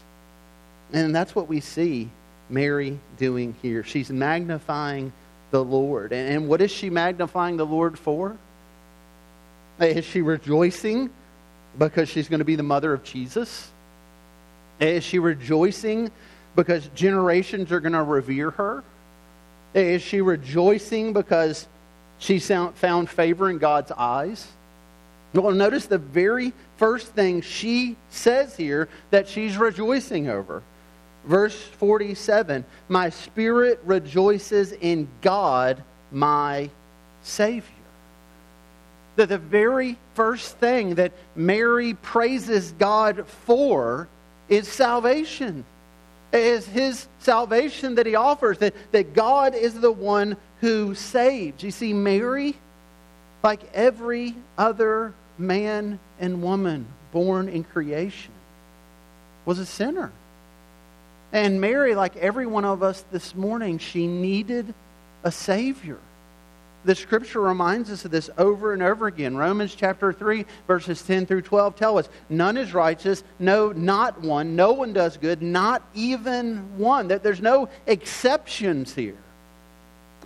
And 0.91 1.15
that's 1.15 1.36
what 1.36 1.48
we 1.48 1.60
see 1.60 2.10
Mary 2.50 3.00
doing 3.18 3.56
here. 3.62 3.84
She's 3.84 4.10
magnifying 4.10 5.13
the 5.51 5.63
Lord. 5.63 6.12
And, 6.12 6.34
and 6.34 6.48
what 6.50 6.62
is 6.62 6.72
she 6.72 6.89
magnifying 6.89 7.58
the 7.58 7.65
Lord 7.65 7.98
for? 7.98 8.38
Is 9.79 10.03
she 10.05 10.21
rejoicing 10.21 11.09
because 11.77 12.09
she's 12.09 12.27
going 12.27 12.39
to 12.39 12.45
be 12.45 12.55
the 12.55 12.63
mother 12.63 12.93
of 12.93 13.03
Jesus? 13.03 13.71
Is 14.79 15.03
she 15.03 15.19
rejoicing 15.19 16.12
because 16.55 16.89
generations 16.95 17.71
are 17.71 17.79
going 17.79 17.93
to 17.93 18.03
revere 18.03 18.51
her? 18.51 18.83
Is 19.74 20.01
she 20.01 20.21
rejoicing 20.21 21.13
because 21.13 21.68
she 22.18 22.39
found 22.39 23.09
favor 23.09 23.50
in 23.50 23.57
God's 23.57 23.92
eyes? 23.92 24.48
Well, 25.33 25.51
notice 25.51 25.85
the 25.85 26.00
very 26.00 26.53
first 26.77 27.07
thing 27.07 27.42
she 27.42 27.96
says 28.09 28.57
here 28.57 28.89
that 29.11 29.27
she's 29.27 29.57
rejoicing 29.57 30.27
over. 30.27 30.63
Verse 31.25 31.55
47 31.55 32.65
My 32.87 33.09
spirit 33.09 33.79
rejoices 33.85 34.72
in 34.72 35.07
God, 35.22 35.83
my 36.11 36.70
Savior 37.22 37.78
that 39.20 39.27
the 39.27 39.38
very 39.38 39.98
first 40.14 40.58
thing 40.60 40.96
that 40.96 41.12
Mary 41.36 41.94
praises 41.94 42.72
God 42.79 43.27
for 43.27 44.08
is 44.48 44.66
salvation. 44.66 45.66
It 46.32 46.40
is 46.40 46.66
his 46.66 47.05
salvation 47.20 47.96
that 47.96 48.05
he 48.05 48.16
offers, 48.16 48.60
that, 48.60 48.74
that 48.94 49.14
God 49.14 49.55
is 49.55 49.74
the 49.74 49.92
one 49.92 50.38
who 50.62 50.96
saves. 50.96 51.62
You 51.62 51.72
see, 51.72 51.92
Mary, 51.92 52.55
like 53.44 53.60
every 53.74 54.36
other 54.58 55.14
man 55.38 56.00
and 56.22 56.42
woman 56.42 56.88
born 57.12 57.50
in 57.50 57.66
creation, 57.66 58.32
was 59.44 59.60
a 59.60 59.66
sinner. 59.66 60.14
And 61.34 61.60
Mary, 61.60 61.94
like 61.94 62.16
every 62.16 62.48
one 62.48 62.64
of 62.64 62.84
us 62.84 63.03
this 63.12 63.36
morning, 63.36 63.79
she 63.79 64.08
needed 64.08 64.74
a 65.25 65.32
Savior. 65.32 66.00
The 66.85 66.96
scripture 66.96 67.42
reminds 67.42 67.92
us 67.92 68.05
of 68.05 68.11
this 68.11 68.29
over 68.37 68.72
and 68.72 68.81
over 68.81 69.07
again. 69.07 69.35
Romans 69.35 69.75
chapter 69.75 70.13
3, 70.13 70.46
verses 70.65 71.01
10 71.01 71.25
through 71.25 71.42
12 71.42 71.75
tell 71.75 71.98
us 71.98 72.07
none 72.29 72.55
is 72.55 72.74
righteous, 72.74 73.24
no, 73.37 73.74
not 73.74 74.22
one. 74.22 74.55
No 74.55 74.72
one 74.72 74.94
does 74.94 75.18
good, 75.18 75.42
not 75.42 75.83
even 75.94 76.77
one. 76.77 77.09
That 77.09 77.22
there's 77.22 77.42
no 77.42 77.68
exceptions 77.85 78.96
here. 78.96 79.18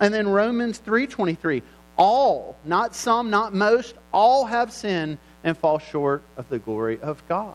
And 0.00 0.14
then 0.14 0.28
Romans 0.28 0.78
3:23, 0.78 1.62
all, 1.96 2.56
not 2.64 2.94
some, 2.94 3.30
not 3.30 3.52
most, 3.52 3.94
all 4.12 4.46
have 4.46 4.72
sinned 4.72 5.18
and 5.42 5.58
fall 5.58 5.78
short 5.78 6.22
of 6.36 6.48
the 6.48 6.58
glory 6.58 7.00
of 7.00 7.22
God. 7.28 7.54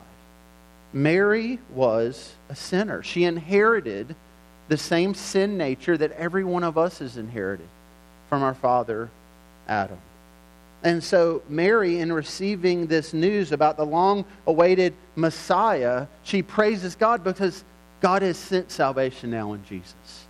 Mary 0.92 1.60
was 1.74 2.34
a 2.50 2.56
sinner. 2.56 3.04
She 3.04 3.24
inherited 3.24 4.16
the 4.68 4.78
same 4.78 5.14
sin 5.14 5.58
nature 5.58 5.98
that 5.98 6.12
every 6.14 6.44
one 6.44 6.64
of 6.64 6.78
us 6.78 7.00
has 7.00 7.18
inherited 7.18 7.68
from 8.30 8.44
our 8.44 8.54
father 8.54 9.10
Adam. 9.68 9.98
And 10.84 11.04
so, 11.04 11.42
Mary, 11.50 12.00
in 12.00 12.14
receiving 12.14 12.88
this 12.88 13.14
news 13.14 13.52
about 13.52 13.76
the 13.76 13.86
long 13.86 14.24
awaited 14.48 14.94
Messiah, 15.18 16.08
she 16.24 16.42
praises 16.42 16.96
God 16.96 17.24
because 17.24 17.66
God 18.00 18.22
has 18.22 18.38
sent 18.38 18.72
salvation 18.72 19.30
now 19.30 19.52
in 19.54 19.66
Jesus. 19.66 20.26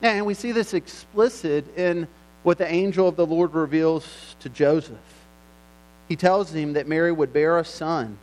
And 0.00 0.26
we 0.26 0.34
see 0.34 0.50
this 0.50 0.74
explicit 0.74 1.78
in 1.78 2.08
what 2.42 2.58
the 2.58 2.66
angel 2.66 3.06
of 3.06 3.14
the 3.14 3.26
Lord 3.26 3.54
reveals 3.54 4.34
to 4.40 4.48
Joseph. 4.48 4.96
He 6.08 6.16
tells 6.16 6.50
him 6.52 6.72
that 6.72 6.88
Mary 6.88 7.12
would 7.12 7.32
bear 7.32 7.58
a 7.58 7.64
son 7.64 8.18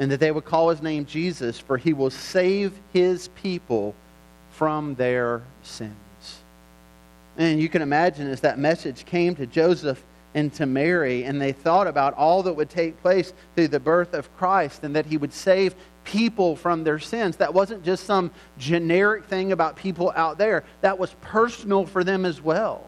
and 0.00 0.10
that 0.10 0.18
they 0.18 0.32
would 0.32 0.44
call 0.44 0.70
his 0.70 0.82
name 0.82 1.06
Jesus, 1.06 1.60
for 1.60 1.76
he 1.76 1.92
will 1.92 2.10
save 2.10 2.72
his 2.92 3.28
people 3.28 3.94
from 4.50 4.96
their 4.96 5.42
sins. 5.62 5.94
And 7.36 7.60
you 7.60 7.68
can 7.68 7.82
imagine 7.82 8.28
as 8.28 8.40
that 8.40 8.58
message 8.58 9.04
came 9.04 9.34
to 9.36 9.46
Joseph 9.46 10.02
and 10.34 10.52
to 10.54 10.66
Mary, 10.66 11.24
and 11.24 11.40
they 11.40 11.52
thought 11.52 11.86
about 11.86 12.14
all 12.14 12.42
that 12.44 12.54
would 12.54 12.70
take 12.70 13.00
place 13.02 13.32
through 13.54 13.68
the 13.68 13.80
birth 13.80 14.14
of 14.14 14.34
Christ 14.36 14.82
and 14.82 14.96
that 14.96 15.06
he 15.06 15.16
would 15.16 15.32
save 15.32 15.74
people 16.04 16.56
from 16.56 16.84
their 16.84 16.98
sins. 16.98 17.36
That 17.36 17.54
wasn't 17.54 17.84
just 17.84 18.04
some 18.04 18.30
generic 18.58 19.24
thing 19.24 19.52
about 19.52 19.76
people 19.76 20.12
out 20.16 20.38
there, 20.38 20.64
that 20.80 20.98
was 20.98 21.14
personal 21.20 21.86
for 21.86 22.02
them 22.02 22.24
as 22.24 22.40
well. 22.40 22.86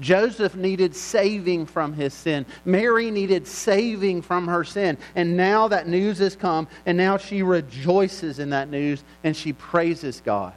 Joseph 0.00 0.56
needed 0.56 0.94
saving 0.96 1.66
from 1.66 1.92
his 1.92 2.12
sin. 2.12 2.46
Mary 2.64 3.12
needed 3.12 3.46
saving 3.46 4.22
from 4.22 4.48
her 4.48 4.64
sin. 4.64 4.98
And 5.14 5.36
now 5.36 5.68
that 5.68 5.86
news 5.86 6.18
has 6.18 6.34
come, 6.34 6.66
and 6.84 6.98
now 6.98 7.16
she 7.16 7.42
rejoices 7.42 8.40
in 8.40 8.50
that 8.50 8.68
news 8.68 9.04
and 9.22 9.36
she 9.36 9.52
praises 9.52 10.20
God 10.24 10.54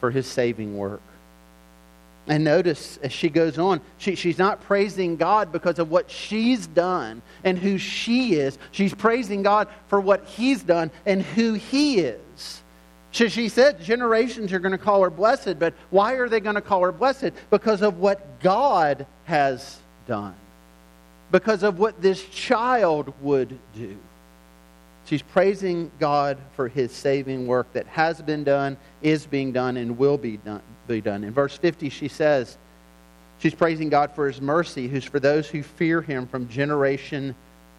for 0.00 0.10
his 0.10 0.26
saving 0.26 0.76
work. 0.76 1.00
And 2.26 2.42
notice 2.42 2.98
as 3.02 3.12
she 3.12 3.28
goes 3.28 3.58
on, 3.58 3.80
she, 3.98 4.14
she's 4.14 4.38
not 4.38 4.62
praising 4.62 5.16
God 5.16 5.52
because 5.52 5.78
of 5.78 5.90
what 5.90 6.10
she's 6.10 6.66
done 6.66 7.20
and 7.44 7.58
who 7.58 7.76
she 7.76 8.34
is. 8.34 8.58
She's 8.70 8.94
praising 8.94 9.42
God 9.42 9.68
for 9.88 10.00
what 10.00 10.24
he's 10.24 10.62
done 10.62 10.90
and 11.04 11.22
who 11.22 11.54
he 11.54 11.98
is. 11.98 12.62
She, 13.10 13.28
she 13.28 13.48
said 13.48 13.80
generations 13.80 14.52
are 14.52 14.58
going 14.58 14.72
to 14.72 14.78
call 14.78 15.02
her 15.02 15.10
blessed, 15.10 15.58
but 15.58 15.74
why 15.90 16.14
are 16.14 16.28
they 16.28 16.40
going 16.40 16.56
to 16.56 16.60
call 16.60 16.82
her 16.82 16.92
blessed? 16.92 17.30
Because 17.50 17.82
of 17.82 17.98
what 17.98 18.40
God 18.40 19.06
has 19.24 19.78
done, 20.08 20.34
because 21.30 21.62
of 21.62 21.78
what 21.78 22.02
this 22.02 22.24
child 22.30 23.12
would 23.20 23.56
do. 23.74 23.96
She's 25.04 25.22
praising 25.22 25.92
God 26.00 26.38
for 26.56 26.66
his 26.66 26.90
saving 26.90 27.46
work 27.46 27.72
that 27.74 27.86
has 27.86 28.20
been 28.22 28.42
done, 28.42 28.76
is 29.02 29.26
being 29.26 29.52
done, 29.52 29.76
and 29.76 29.98
will 29.98 30.18
be 30.18 30.38
done, 30.38 30.62
be 30.86 31.00
done. 31.00 31.24
In 31.24 31.32
verse 31.32 31.56
50, 31.56 31.88
she 31.88 32.08
says, 32.08 32.56
she's 33.38 33.54
praising 33.54 33.88
God 33.88 34.12
for 34.14 34.26
his 34.26 34.40
mercy, 34.40 34.88
who's 34.88 35.04
for 35.04 35.20
those 35.20 35.48
who 35.48 35.62
fear 35.62 36.02
him 36.02 36.26
from 36.26 36.48
generation 36.48 37.34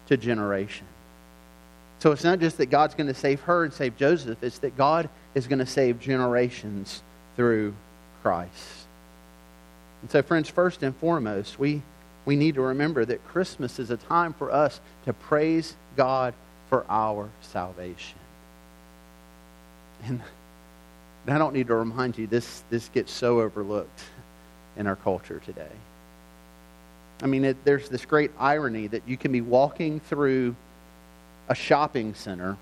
to 0.08 0.16
generation. 0.16 0.86
So 1.98 2.12
it's 2.12 2.24
not 2.24 2.40
just 2.40 2.58
that 2.58 2.66
God's 2.66 2.94
going 2.94 3.06
to 3.06 3.14
save 3.14 3.40
her 3.42 3.64
and 3.64 3.72
save 3.72 3.96
Joseph, 3.96 4.42
it's 4.42 4.58
that 4.58 4.76
God 4.76 5.08
is 5.34 5.46
going 5.46 5.58
to 5.60 5.66
save 5.66 6.00
generations 6.00 7.02
through 7.36 7.74
Christ. 8.22 8.86
And 10.02 10.10
so, 10.10 10.22
friends, 10.22 10.48
first 10.48 10.82
and 10.82 10.94
foremost, 10.96 11.58
we, 11.58 11.82
we 12.24 12.36
need 12.36 12.56
to 12.56 12.60
remember 12.60 13.04
that 13.04 13.26
Christmas 13.28 13.78
is 13.78 13.90
a 13.90 13.96
time 13.96 14.34
for 14.34 14.52
us 14.52 14.80
to 15.06 15.12
praise 15.12 15.74
God 15.96 16.34
for 16.68 16.84
our 16.88 17.30
salvation. 17.40 18.18
And 20.04 20.20
I 21.28 21.38
don't 21.38 21.52
need 21.52 21.66
to 21.68 21.74
remind 21.74 22.16
you, 22.18 22.26
this, 22.26 22.62
this 22.70 22.88
gets 22.88 23.12
so 23.12 23.40
overlooked 23.40 24.00
in 24.76 24.86
our 24.86 24.96
culture 24.96 25.40
today. 25.44 25.70
I 27.22 27.26
mean, 27.26 27.44
it, 27.44 27.64
there's 27.64 27.88
this 27.88 28.04
great 28.04 28.30
irony 28.38 28.86
that 28.88 29.08
you 29.08 29.16
can 29.16 29.32
be 29.32 29.40
walking 29.40 30.00
through 30.00 30.54
a 31.48 31.54
shopping 31.54 32.14
center 32.14 32.56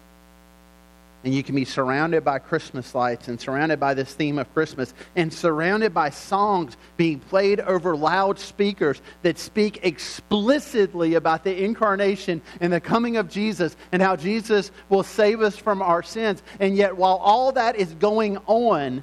and 1.25 1.35
you 1.35 1.43
can 1.43 1.55
be 1.55 1.65
surrounded 1.65 2.23
by 2.23 2.39
Christmas 2.39 2.95
lights 2.95 3.29
and 3.29 3.41
surrounded 3.41 3.81
by 3.81 3.95
this 3.95 4.13
theme 4.13 4.39
of 4.39 4.53
Christmas 4.53 4.93
and 5.17 5.33
surrounded 5.33 5.95
by 5.95 6.11
songs 6.11 6.77
being 6.99 7.19
played 7.19 7.61
over 7.61 7.97
loudspeakers 7.97 9.01
that 9.23 9.39
speak 9.39 9.81
explicitly 9.83 11.15
about 11.15 11.43
the 11.43 11.65
incarnation 11.65 12.43
and 12.61 12.71
the 12.71 12.81
coming 12.81 13.17
of 13.17 13.31
Jesus 13.31 13.75
and 13.91 14.03
how 14.03 14.17
Jesus 14.17 14.71
will 14.91 15.03
save 15.03 15.41
us 15.41 15.57
from 15.57 15.81
our 15.81 16.03
sins. 16.03 16.43
And 16.61 16.77
yet, 16.77 16.95
while 16.95 17.17
all 17.17 17.53
that 17.53 17.77
is 17.77 17.95
going 17.95 18.37
on, 18.47 19.03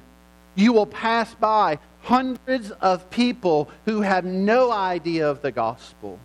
you 0.54 0.72
will 0.72 0.86
pass 0.86 1.34
by 1.34 1.80
hundreds 2.02 2.70
of 2.70 3.10
people 3.10 3.68
who 3.84 4.00
have 4.00 4.24
no 4.24 4.70
idea 4.70 5.28
of 5.28 5.42
the 5.42 5.50
gospel 5.50 6.20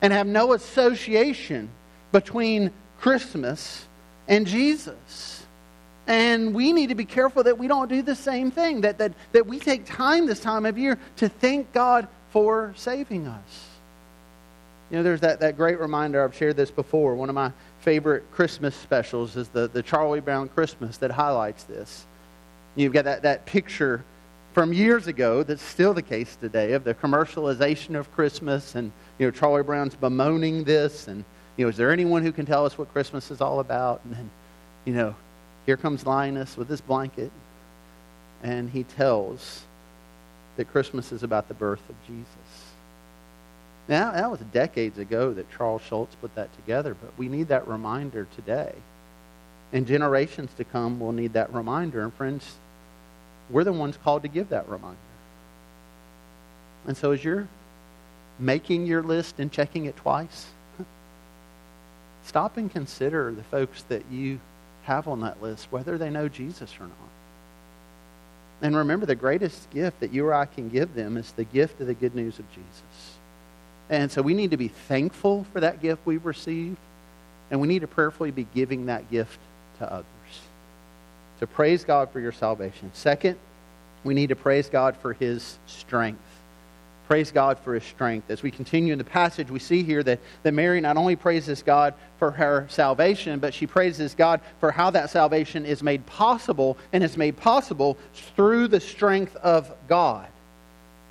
and 0.00 0.14
have 0.14 0.26
no 0.26 0.54
association 0.54 1.68
between 2.10 2.70
Christmas 3.00 3.87
and 4.28 4.46
Jesus. 4.46 5.44
And 6.06 6.54
we 6.54 6.72
need 6.72 6.88
to 6.88 6.94
be 6.94 7.04
careful 7.04 7.42
that 7.42 7.58
we 7.58 7.68
don't 7.68 7.88
do 7.88 8.00
the 8.02 8.14
same 8.14 8.50
thing, 8.50 8.82
that, 8.82 8.98
that, 8.98 9.12
that 9.32 9.46
we 9.46 9.58
take 9.58 9.84
time 9.84 10.26
this 10.26 10.40
time 10.40 10.64
of 10.64 10.78
year 10.78 10.98
to 11.16 11.28
thank 11.28 11.72
God 11.72 12.08
for 12.30 12.72
saving 12.76 13.26
us. 13.26 13.66
You 14.90 14.98
know, 14.98 15.02
there's 15.02 15.20
that, 15.20 15.40
that 15.40 15.58
great 15.58 15.78
reminder, 15.78 16.24
I've 16.24 16.34
shared 16.34 16.56
this 16.56 16.70
before. 16.70 17.14
One 17.14 17.28
of 17.28 17.34
my 17.34 17.52
favorite 17.80 18.30
Christmas 18.32 18.74
specials 18.74 19.36
is 19.36 19.48
the, 19.48 19.68
the 19.68 19.82
Charlie 19.82 20.20
Brown 20.20 20.48
Christmas 20.48 20.96
that 20.98 21.10
highlights 21.10 21.64
this. 21.64 22.06
You've 22.74 22.94
got 22.94 23.04
that, 23.04 23.22
that 23.22 23.44
picture 23.44 24.02
from 24.54 24.72
years 24.72 25.08
ago 25.08 25.42
that's 25.42 25.62
still 25.62 25.92
the 25.92 26.02
case 26.02 26.36
today 26.36 26.72
of 26.72 26.84
the 26.84 26.94
commercialization 26.94 27.98
of 27.98 28.10
Christmas 28.12 28.74
and, 28.74 28.92
you 29.18 29.26
know, 29.26 29.30
Charlie 29.30 29.62
Brown's 29.62 29.94
bemoaning 29.94 30.64
this 30.64 31.06
and, 31.06 31.22
you 31.58 31.64
know, 31.64 31.68
is 31.68 31.76
there 31.76 31.90
anyone 31.90 32.22
who 32.22 32.30
can 32.30 32.46
tell 32.46 32.64
us 32.64 32.78
what 32.78 32.90
Christmas 32.92 33.30
is 33.32 33.40
all 33.40 33.58
about? 33.58 34.00
And 34.04 34.14
then, 34.14 34.30
you 34.84 34.94
know, 34.94 35.14
here 35.66 35.76
comes 35.76 36.06
Linus 36.06 36.56
with 36.56 36.68
his 36.68 36.80
blanket, 36.80 37.32
and 38.44 38.70
he 38.70 38.84
tells 38.84 39.64
that 40.56 40.70
Christmas 40.70 41.10
is 41.10 41.24
about 41.24 41.48
the 41.48 41.54
birth 41.54 41.82
of 41.90 41.96
Jesus. 42.06 42.26
Now, 43.88 44.12
that 44.12 44.30
was 44.30 44.40
decades 44.52 44.98
ago 44.98 45.34
that 45.34 45.50
Charles 45.50 45.82
Schulz 45.82 46.14
put 46.20 46.32
that 46.36 46.54
together, 46.56 46.94
but 46.94 47.10
we 47.18 47.28
need 47.28 47.48
that 47.48 47.66
reminder 47.66 48.28
today. 48.36 48.72
And 49.72 49.86
generations 49.86 50.50
to 50.58 50.64
come 50.64 51.00
will 51.00 51.12
need 51.12 51.32
that 51.32 51.52
reminder. 51.52 52.02
And 52.02 52.14
friends, 52.14 52.54
we're 53.50 53.64
the 53.64 53.72
ones 53.72 53.98
called 54.02 54.22
to 54.22 54.28
give 54.28 54.50
that 54.50 54.68
reminder. 54.68 54.96
And 56.86 56.96
so 56.96 57.10
as 57.10 57.24
you're 57.24 57.48
making 58.38 58.86
your 58.86 59.02
list 59.02 59.40
and 59.40 59.50
checking 59.50 59.86
it 59.86 59.96
twice, 59.96 60.46
stop 62.28 62.58
and 62.58 62.70
consider 62.70 63.32
the 63.32 63.42
folks 63.44 63.82
that 63.84 64.02
you 64.10 64.38
have 64.84 65.08
on 65.08 65.20
that 65.22 65.42
list, 65.42 65.68
whether 65.70 65.96
they 65.96 66.10
know 66.10 66.28
Jesus 66.28 66.74
or 66.78 66.84
not. 66.84 66.92
And 68.60 68.76
remember, 68.76 69.06
the 69.06 69.14
greatest 69.14 69.70
gift 69.70 70.00
that 70.00 70.12
you 70.12 70.26
or 70.26 70.34
I 70.34 70.44
can 70.44 70.68
give 70.68 70.94
them 70.94 71.16
is 71.16 71.32
the 71.32 71.44
gift 71.44 71.80
of 71.80 71.86
the 71.86 71.94
good 71.94 72.14
news 72.14 72.38
of 72.38 72.48
Jesus. 72.50 73.16
And 73.88 74.12
so 74.12 74.20
we 74.20 74.34
need 74.34 74.50
to 74.50 74.56
be 74.56 74.68
thankful 74.68 75.46
for 75.52 75.60
that 75.60 75.80
gift 75.80 76.02
we've 76.04 76.26
received, 76.26 76.76
and 77.50 77.60
we 77.60 77.68
need 77.68 77.80
to 77.80 77.86
prayerfully 77.86 78.30
be 78.30 78.46
giving 78.54 78.86
that 78.86 79.10
gift 79.10 79.38
to 79.78 79.90
others. 79.90 80.04
To 81.40 81.46
praise 81.46 81.84
God 81.84 82.10
for 82.10 82.20
your 82.20 82.32
salvation. 82.32 82.90
Second, 82.94 83.38
we 84.04 84.12
need 84.12 84.28
to 84.28 84.36
praise 84.36 84.68
God 84.68 84.96
for 84.96 85.12
his 85.12 85.58
strength 85.66 86.20
praise 87.08 87.32
God 87.32 87.58
for 87.60 87.72
his 87.72 87.84
strength. 87.84 88.30
As 88.30 88.42
we 88.42 88.50
continue 88.50 88.92
in 88.92 88.98
the 88.98 89.04
passage, 89.04 89.50
we 89.50 89.60
see 89.60 89.82
here 89.82 90.02
that, 90.02 90.20
that 90.42 90.52
Mary 90.52 90.78
not 90.78 90.98
only 90.98 91.16
praises 91.16 91.62
God 91.62 91.94
for 92.18 92.30
her 92.30 92.66
salvation, 92.68 93.38
but 93.38 93.54
she 93.54 93.66
praises 93.66 94.14
God 94.14 94.42
for 94.60 94.70
how 94.70 94.90
that 94.90 95.08
salvation 95.08 95.64
is 95.64 95.82
made 95.82 96.04
possible, 96.04 96.76
and 96.92 97.02
is 97.02 97.16
made 97.16 97.38
possible 97.38 97.96
through 98.36 98.68
the 98.68 98.78
strength 98.78 99.34
of 99.36 99.74
God. 99.88 100.28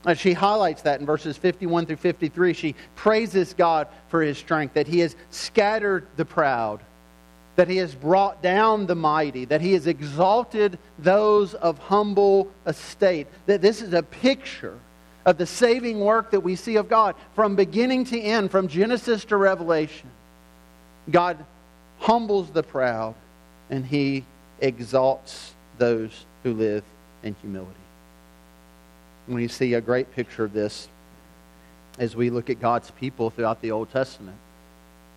And 0.05 0.19
she 0.19 0.33
highlights 0.33 0.83
that 0.83 0.99
in 0.99 1.05
verses 1.07 1.36
51 1.36 1.88
through 1.88 1.95
53. 1.95 2.53
She 2.53 2.75
praises 2.95 3.55
God 3.55 3.88
for 4.10 4.21
his 4.21 4.38
strength, 4.38 4.75
that 4.75 4.86
he 4.86 4.99
has 4.99 5.15
scattered 5.31 6.05
the 6.15 6.25
proud, 6.25 6.79
that 7.55 7.67
he 7.67 7.77
has 7.77 7.95
brought 7.95 8.43
down 8.43 8.86
the 8.86 8.93
mighty, 8.93 9.45
that 9.45 9.62
he 9.62 9.73
has 9.73 9.88
exalted 9.88 10.77
those 10.99 11.55
of 11.55 11.79
humble 11.79 12.51
estate. 12.67 13.25
That 13.47 13.63
this 13.63 13.81
is 13.81 13.93
a 13.93 14.03
picture 14.03 14.77
of 15.27 15.37
the 15.37 15.45
saving 15.45 15.99
work 15.99 16.31
that 16.31 16.39
we 16.39 16.55
see 16.55 16.77
of 16.77 16.87
God 16.87 17.13
from 17.35 17.57
beginning 17.57 18.05
to 18.05 18.19
end, 18.19 18.49
from 18.49 18.69
Genesis 18.69 19.25
to 19.25 19.35
Revelation. 19.35 20.09
God 21.11 21.37
humbles 21.99 22.49
the 22.49 22.63
proud 22.63 23.13
and 23.69 23.85
he 23.85 24.23
exalts 24.61 25.53
those 25.77 26.25
who 26.43 26.53
live 26.53 26.83
in 27.23 27.35
humility. 27.41 27.73
We 29.27 29.49
see 29.49 29.73
a 29.73 29.81
great 29.81 30.13
picture 30.13 30.45
of 30.45 30.53
this 30.53 30.87
as 31.99 32.15
we 32.15 32.29
look 32.29 32.49
at 32.49 32.61
God's 32.61 32.89
people 32.91 33.29
throughout 33.29 33.61
the 33.61 33.71
Old 33.71 33.91
Testament, 33.91 34.37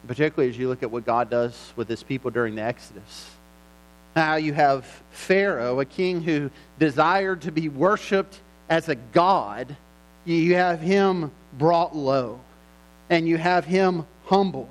particularly 0.09 0.51
as 0.51 0.59
you 0.59 0.69
look 0.69 0.83
at 0.83 0.91
what 0.91 1.07
God 1.07 1.31
does 1.31 1.73
with 1.77 1.89
his 1.89 2.03
people 2.03 2.33
during 2.33 2.57
the 2.57 2.63
Exodus. 2.63 3.31
Now 4.17 4.35
you 4.35 4.55
have 4.55 4.85
Pharaoh, 5.13 5.79
a 5.79 5.85
king 5.85 6.21
who 6.21 6.51
desired 6.81 7.43
to 7.43 7.53
be 7.53 7.69
worshiped 7.69 8.41
as 8.69 8.89
a 8.89 8.97
god 8.97 9.77
you 10.25 10.55
have 10.55 10.81
him 10.81 11.31
brought 11.59 11.97
low, 11.97 12.41
and 13.09 13.27
you 13.27 13.37
have 13.37 13.65
him 13.65 14.07
humbled. 14.27 14.69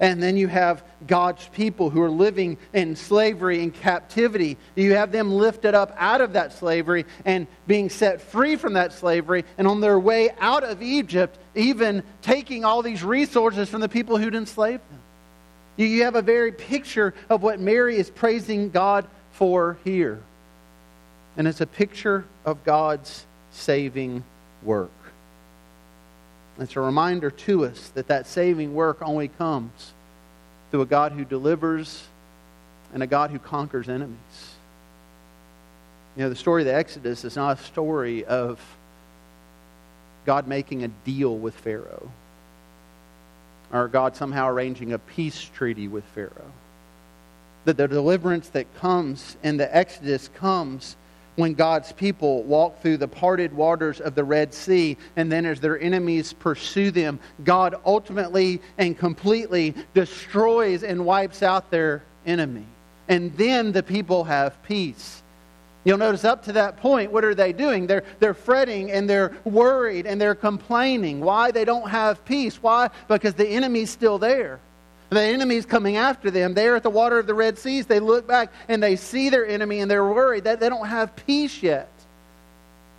And 0.00 0.22
then 0.22 0.36
you 0.36 0.48
have 0.48 0.82
God's 1.06 1.46
people 1.48 1.88
who 1.88 2.02
are 2.02 2.10
living 2.10 2.58
in 2.72 2.96
slavery 2.96 3.62
and 3.62 3.72
captivity. 3.72 4.56
You 4.74 4.94
have 4.94 5.12
them 5.12 5.32
lifted 5.32 5.74
up 5.74 5.94
out 5.96 6.20
of 6.20 6.32
that 6.32 6.52
slavery 6.52 7.06
and 7.24 7.46
being 7.66 7.88
set 7.88 8.20
free 8.20 8.56
from 8.56 8.72
that 8.72 8.92
slavery 8.92 9.44
and 9.56 9.68
on 9.68 9.80
their 9.80 9.98
way 9.98 10.30
out 10.40 10.64
of 10.64 10.82
Egypt, 10.82 11.38
even 11.54 12.02
taking 12.22 12.64
all 12.64 12.82
these 12.82 13.04
resources 13.04 13.68
from 13.68 13.80
the 13.80 13.88
people 13.88 14.18
who'd 14.18 14.34
enslaved 14.34 14.82
them. 14.90 15.00
You 15.76 16.04
have 16.04 16.16
a 16.16 16.22
very 16.22 16.52
picture 16.52 17.14
of 17.30 17.42
what 17.42 17.60
Mary 17.60 17.96
is 17.96 18.10
praising 18.10 18.70
God 18.70 19.06
for 19.32 19.78
here. 19.84 20.20
And 21.36 21.46
it's 21.48 21.60
a 21.60 21.66
picture 21.66 22.24
of 22.44 22.64
God's 22.64 23.26
saving 23.52 24.24
work. 24.64 24.90
It's 26.58 26.76
a 26.76 26.80
reminder 26.80 27.30
to 27.30 27.64
us 27.64 27.90
that 27.94 28.08
that 28.08 28.26
saving 28.26 28.74
work 28.74 29.02
only 29.02 29.28
comes 29.28 29.92
through 30.70 30.82
a 30.82 30.86
God 30.86 31.12
who 31.12 31.24
delivers 31.24 32.04
and 32.92 33.02
a 33.02 33.06
God 33.06 33.30
who 33.30 33.38
conquers 33.38 33.88
enemies. 33.88 34.54
You 36.16 36.22
know, 36.22 36.28
the 36.28 36.36
story 36.36 36.62
of 36.62 36.66
the 36.66 36.74
Exodus 36.74 37.24
is 37.24 37.34
not 37.34 37.58
a 37.58 37.62
story 37.62 38.24
of 38.24 38.60
God 40.26 40.46
making 40.46 40.84
a 40.84 40.88
deal 40.88 41.36
with 41.36 41.54
Pharaoh 41.54 42.10
or 43.72 43.88
God 43.88 44.14
somehow 44.14 44.48
arranging 44.48 44.92
a 44.92 44.98
peace 44.98 45.42
treaty 45.42 45.88
with 45.88 46.04
Pharaoh. 46.14 46.52
That 47.64 47.76
the 47.76 47.88
deliverance 47.88 48.48
that 48.50 48.72
comes 48.76 49.36
in 49.42 49.56
the 49.56 49.76
Exodus 49.76 50.28
comes 50.28 50.96
when 51.36 51.54
God's 51.54 51.92
people 51.92 52.42
walk 52.44 52.80
through 52.80 52.98
the 52.98 53.08
parted 53.08 53.52
waters 53.52 54.00
of 54.00 54.14
the 54.14 54.24
Red 54.24 54.54
Sea, 54.54 54.96
and 55.16 55.30
then 55.30 55.46
as 55.46 55.60
their 55.60 55.78
enemies 55.80 56.32
pursue 56.32 56.90
them, 56.90 57.18
God 57.42 57.74
ultimately 57.84 58.60
and 58.78 58.96
completely 58.96 59.74
destroys 59.94 60.82
and 60.82 61.04
wipes 61.04 61.42
out 61.42 61.70
their 61.70 62.02
enemy. 62.26 62.66
And 63.08 63.36
then 63.36 63.72
the 63.72 63.82
people 63.82 64.24
have 64.24 64.62
peace. 64.62 65.22
You'll 65.84 65.98
notice 65.98 66.24
up 66.24 66.44
to 66.44 66.52
that 66.52 66.78
point, 66.78 67.12
what 67.12 67.24
are 67.24 67.34
they 67.34 67.52
doing? 67.52 67.86
They're, 67.86 68.04
they're 68.18 68.32
fretting 68.32 68.90
and 68.90 69.08
they're 69.08 69.36
worried 69.44 70.06
and 70.06 70.18
they're 70.18 70.34
complaining. 70.34 71.20
Why 71.20 71.50
they 71.50 71.66
don't 71.66 71.90
have 71.90 72.24
peace? 72.24 72.62
Why? 72.62 72.88
Because 73.06 73.34
the 73.34 73.46
enemy's 73.46 73.90
still 73.90 74.18
there. 74.18 74.60
The 75.10 75.20
enemy's 75.20 75.66
coming 75.66 75.96
after 75.96 76.30
them. 76.30 76.54
They're 76.54 76.76
at 76.76 76.82
the 76.82 76.90
water 76.90 77.18
of 77.18 77.26
the 77.26 77.34
Red 77.34 77.58
Seas. 77.58 77.86
They 77.86 78.00
look 78.00 78.26
back 78.26 78.52
and 78.68 78.82
they 78.82 78.96
see 78.96 79.28
their 79.28 79.46
enemy 79.46 79.80
and 79.80 79.90
they're 79.90 80.04
worried 80.04 80.44
that 80.44 80.60
they 80.60 80.68
don't 80.68 80.86
have 80.86 81.14
peace 81.14 81.62
yet. 81.62 81.88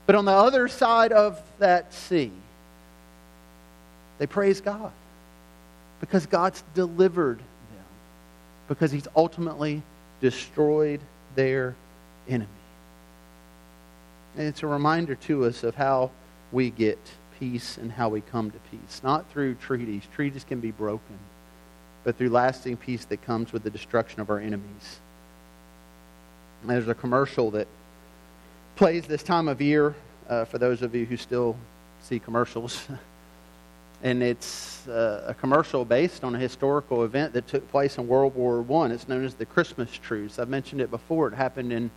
But 0.05 0.15
on 0.15 0.25
the 0.25 0.31
other 0.31 0.67
side 0.67 1.11
of 1.11 1.41
that 1.59 1.93
sea, 1.93 2.31
they 4.17 4.27
praise 4.27 4.61
God 4.61 4.91
because 5.99 6.25
God's 6.25 6.63
delivered 6.73 7.39
them. 7.39 7.85
because 8.67 8.91
he's 8.91 9.07
ultimately 9.15 9.81
destroyed 10.21 11.01
their 11.35 11.75
enemy. 12.29 12.47
And 14.37 14.47
it's 14.47 14.63
a 14.63 14.67
reminder 14.67 15.15
to 15.15 15.45
us 15.45 15.63
of 15.63 15.75
how 15.75 16.11
we 16.51 16.69
get 16.69 16.99
peace 17.39 17.77
and 17.77 17.91
how 17.91 18.09
we 18.09 18.21
come 18.21 18.51
to 18.51 18.59
peace. 18.71 19.01
Not 19.03 19.29
through 19.31 19.55
treaties, 19.55 20.03
treaties 20.13 20.43
can 20.43 20.59
be 20.59 20.71
broken, 20.71 21.17
but 22.05 22.17
through 22.17 22.29
lasting 22.29 22.77
peace 22.77 23.03
that 23.05 23.21
comes 23.23 23.51
with 23.51 23.63
the 23.63 23.69
destruction 23.69 24.21
of 24.21 24.29
our 24.29 24.39
enemies. 24.39 24.99
And 26.61 26.69
there's 26.69 26.87
a 26.87 26.93
commercial 26.93 27.51
that 27.51 27.67
plays 28.75 29.05
this 29.05 29.23
time 29.23 29.47
of 29.47 29.61
year 29.61 29.95
uh, 30.29 30.45
for 30.45 30.57
those 30.59 30.81
of 30.81 30.95
you 30.95 31.05
who 31.05 31.17
still 31.17 31.57
see 32.01 32.19
commercials. 32.19 32.87
and 34.03 34.21
it's 34.21 34.87
uh, 34.87 35.25
a 35.27 35.33
commercial 35.33 35.83
based 35.83 36.23
on 36.23 36.35
a 36.35 36.39
historical 36.39 37.03
event 37.03 37.33
that 37.33 37.47
took 37.47 37.67
place 37.71 37.97
in 37.97 38.07
World 38.07 38.35
War 38.35 38.63
I. 38.83 38.91
It's 38.91 39.07
known 39.07 39.25
as 39.25 39.33
the 39.33 39.45
Christmas 39.45 39.89
Truce. 39.91 40.37
I've 40.37 40.47
mentioned 40.47 40.81
it 40.81 40.91
before. 40.91 41.27
It 41.27 41.33
happened 41.33 41.73
in 41.73 41.89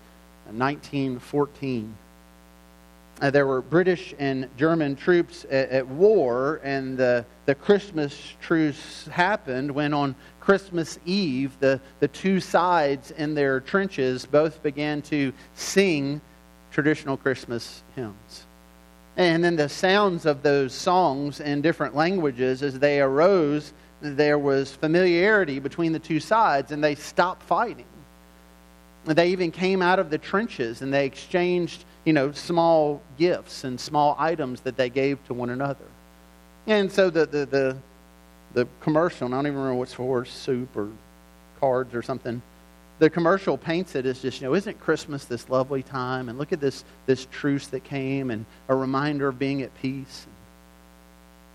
1914. 0.47 1.95
Uh, 3.21 3.31
there 3.31 3.47
were 3.47 3.61
British 3.61 4.15
and 4.21 4.49
German 4.57 4.95
troops 4.95 5.45
at, 5.51 5.71
at, 5.71 5.87
war, 5.89 6.61
and 6.63 6.97
the, 6.97 7.25
the 7.47 7.55
Christmas 7.55 8.35
truce 8.41 9.09
happened 9.09 9.71
when 9.71 9.93
on 9.93 10.15
Christmas 10.41 11.01
Eve, 11.05 11.57
the, 11.59 11.81
the 11.99 12.09
two 12.09 12.39
sides 12.39 13.11
in 13.11 13.35
their 13.35 13.61
trenches 13.61 14.25
both 14.25 14.63
began 14.63 15.03
to 15.03 15.33
sing 15.55 16.21
traditional 16.71 17.17
Christmas 17.17 17.83
hymns. 17.97 18.47
And 19.17 19.43
then 19.43 19.57
the 19.57 19.69
sounds 19.69 20.25
of 20.25 20.43
those 20.43 20.73
songs 20.73 21.41
in 21.41 21.61
different 21.61 21.97
languages, 21.97 22.63
as 22.63 22.79
they 22.79 23.01
arose, 23.01 23.73
there 24.01 24.39
was 24.39 24.77
familiarity 24.77 25.59
between 25.59 25.93
the 25.93 25.99
two 25.99 26.21
sides, 26.21 26.71
and 26.71 26.83
they 26.85 26.95
stopped 26.95 27.43
fighting. 27.43 27.85
They 29.05 29.31
even 29.31 29.51
came 29.51 29.83
out 29.83 29.99
of 29.99 30.11
the 30.11 30.19
trenches 30.19 30.83
and 30.83 30.93
they 30.93 31.07
exchanged, 31.07 31.85
you 32.09 32.15
know, 32.15 32.33
small 32.33 33.03
gifts 33.19 33.65
and 33.65 33.79
small 33.79 34.17
items 34.19 34.63
that 34.63 34.79
they 34.79 34.89
gave 34.89 35.23
to 35.27 35.35
one 35.35 35.51
another. 35.51 35.85
And 36.67 36.91
so 36.91 37.11
the, 37.11 37.27
the, 37.27 37.45
the, 37.45 37.77
the 38.55 38.69
commercial, 38.81 39.29
I 39.29 39.31
don't 39.31 39.47
even 39.47 39.59
remember 39.59 39.79
what's 39.79 39.93
for, 39.93 40.25
soup 40.25 40.75
or 40.75 40.89
cards 41.61 41.95
or 41.95 42.01
something 42.01 42.41
the 42.99 43.09
commercial 43.09 43.57
paints 43.57 43.95
it 43.95 44.07
as 44.07 44.21
just, 44.21 44.41
you 44.41 44.47
know, 44.47 44.55
isn't 44.55 44.81
Christmas 44.81 45.25
this 45.25 45.49
lovely 45.49 45.83
time? 45.83 46.29
And 46.29 46.39
look 46.39 46.53
at 46.53 46.61
this, 46.61 46.85
this 47.07 47.27
truce 47.31 47.69
that 47.69 47.85
came 47.85 48.31
and 48.31 48.45
a 48.69 48.75
reminder 48.75 49.29
of 49.29 49.39
being 49.39 49.63
at 49.63 49.75
peace. 49.81 50.27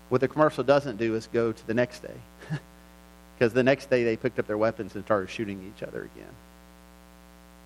What 0.08 0.20
the 0.20 0.28
commercial 0.28 0.64
doesn't 0.64 0.96
do 0.96 1.14
is 1.14 1.28
go 1.32 1.52
to 1.52 1.66
the 1.66 1.74
next 1.74 2.00
day. 2.00 2.16
because 3.34 3.52
the 3.52 3.62
next 3.62 3.90
day 3.90 4.04
they 4.04 4.16
picked 4.16 4.38
up 4.38 4.46
their 4.46 4.56
weapons 4.56 4.94
and 4.94 5.04
started 5.04 5.28
shooting 5.28 5.70
each 5.76 5.82
other 5.82 6.08
again. 6.14 6.32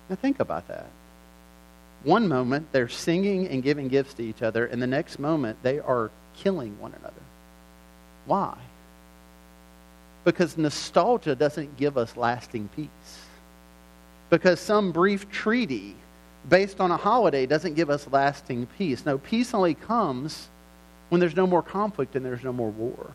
Now 0.09 0.15
think 0.15 0.39
about 0.39 0.67
that. 0.67 0.87
One 2.03 2.27
moment 2.27 2.71
they're 2.71 2.89
singing 2.89 3.47
and 3.47 3.61
giving 3.61 3.87
gifts 3.87 4.13
to 4.15 4.23
each 4.23 4.41
other, 4.41 4.65
and 4.65 4.81
the 4.81 4.87
next 4.87 5.19
moment 5.19 5.57
they 5.63 5.79
are 5.79 6.11
killing 6.37 6.79
one 6.79 6.93
another. 6.93 7.21
Why? 8.25 8.57
Because 10.23 10.57
nostalgia 10.57 11.35
doesn't 11.35 11.77
give 11.77 11.97
us 11.97 12.15
lasting 12.15 12.69
peace 12.75 13.25
because 14.29 14.59
some 14.59 14.91
brief 14.91 15.29
treaty 15.29 15.95
based 16.47 16.79
on 16.79 16.91
a 16.91 16.97
holiday 16.97 17.45
doesn't 17.45 17.73
give 17.73 17.89
us 17.89 18.07
lasting 18.11 18.67
peace. 18.77 19.05
No, 19.05 19.17
peace 19.17 19.53
only 19.53 19.73
comes 19.73 20.47
when 21.09 21.19
there's 21.19 21.35
no 21.35 21.47
more 21.47 21.61
conflict 21.61 22.15
and 22.15 22.25
there's 22.25 22.43
no 22.43 22.53
more 22.53 22.69
war. 22.69 23.11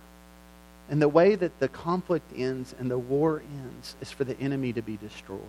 And 0.90 1.00
the 1.00 1.08
way 1.08 1.34
that 1.34 1.58
the 1.60 1.68
conflict 1.68 2.30
ends 2.36 2.74
and 2.78 2.90
the 2.90 2.98
war 2.98 3.42
ends 3.62 3.96
is 4.00 4.10
for 4.10 4.24
the 4.24 4.38
enemy 4.38 4.72
to 4.74 4.82
be 4.82 4.96
destroyed. 4.96 5.40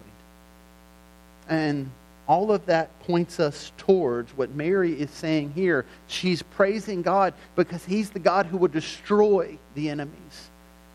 And 1.50 1.91
all 2.27 2.51
of 2.51 2.65
that 2.65 2.99
points 3.01 3.39
us 3.39 3.71
towards 3.77 4.35
what 4.35 4.55
Mary 4.55 4.93
is 4.99 5.11
saying 5.11 5.51
here. 5.53 5.85
She's 6.07 6.41
praising 6.41 7.01
God 7.01 7.33
because 7.55 7.85
He's 7.85 8.09
the 8.09 8.19
God 8.19 8.47
who 8.47 8.57
will 8.57 8.67
destroy 8.67 9.57
the 9.75 9.89
enemies. 9.89 10.49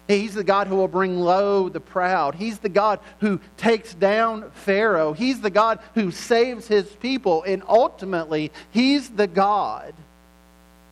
He's 0.09 0.35
the 0.35 0.43
God 0.43 0.67
who 0.67 0.75
will 0.75 0.89
bring 0.89 1.21
low 1.21 1.69
the 1.69 1.79
proud. 1.79 2.35
He's 2.35 2.59
the 2.59 2.69
God 2.69 2.99
who 3.21 3.41
takes 3.57 3.95
down 3.95 4.51
Pharaoh. 4.51 5.13
He's 5.13 5.41
the 5.41 5.51
God 5.51 5.79
who 5.95 6.11
saves 6.11 6.67
his 6.67 6.87
people. 6.87 7.45
And 7.45 7.63
ultimately, 7.69 8.51
He's 8.73 9.09
the 9.09 9.29
God 9.29 9.95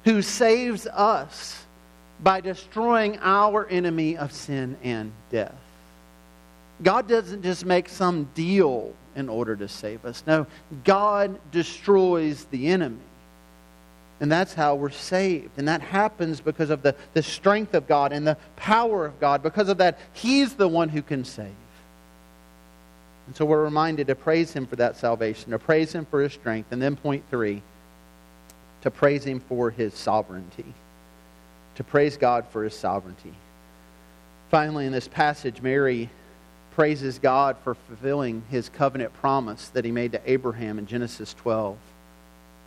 who 0.05 0.23
saves 0.23 0.87
us 0.87 1.65
by 2.21 2.41
destroying 2.41 3.19
our 3.21 3.67
enemy 3.67 4.17
of 4.17 4.33
sin 4.33 4.77
and 4.85 5.11
death. 5.31 5.68
God 6.83 7.09
doesn't 7.09 7.43
just 7.43 7.65
make 7.65 7.89
some 7.89 8.29
deal 8.35 8.95
in 9.17 9.29
order 9.29 9.57
to 9.57 9.69
save 9.69 10.05
us. 10.05 10.23
No, 10.27 10.47
God 10.85 11.39
destroys 11.51 12.45
the 12.47 12.69
enemy. 12.69 12.97
And 14.21 14.31
that's 14.31 14.53
how 14.53 14.75
we're 14.75 14.91
saved. 14.91 15.51
And 15.59 15.69
that 15.69 15.81
happens 15.81 16.41
because 16.41 16.71
of 16.71 16.83
the, 16.83 16.95
the 17.15 17.23
strength 17.23 17.75
of 17.75 17.87
God 17.87 18.13
and 18.13 18.27
the 18.27 18.37
power 18.57 19.07
of 19.07 19.21
God. 19.21 19.43
Because 19.43 19.69
of 19.69 19.79
that, 19.79 19.99
He's 20.13 20.55
the 20.55 20.67
one 20.67 20.89
who 20.89 21.03
can 21.03 21.25
save. 21.25 21.53
And 23.27 23.37
so 23.37 23.45
we're 23.45 23.63
reminded 23.63 24.09
to 24.09 24.15
praise 24.15 24.53
Him 24.53 24.67
for 24.67 24.77
that 24.77 24.97
salvation, 24.97 25.53
to 25.53 25.59
praise 25.59 25.93
Him 25.93 26.05
for 26.05 26.21
His 26.21 26.33
strength. 26.33 26.73
And 26.73 26.83
then, 26.83 26.97
point 26.97 27.23
three, 27.31 27.63
to 28.83 28.91
praise 28.91 29.23
Him 29.23 29.41
for 29.41 29.71
His 29.71 29.95
sovereignty. 29.95 30.75
To 31.77 31.85
praise 31.85 32.17
God 32.17 32.47
for 32.51 32.65
His 32.65 32.75
sovereignty. 32.75 33.35
Finally, 34.51 34.87
in 34.87 34.93
this 34.93 35.07
passage, 35.07 35.63
Mary 35.63 36.11
praises 36.79 37.19
God 37.19 37.57
for 37.65 37.75
fulfilling 37.75 38.45
His 38.51 38.69
covenant 38.69 39.13
promise 39.15 39.69
that 39.71 39.85
He 39.85 39.91
made 39.91 40.13
to 40.13 40.21
Abraham 40.31 40.79
in 40.79 40.87
Genesis 40.87 41.35
12 41.35 41.77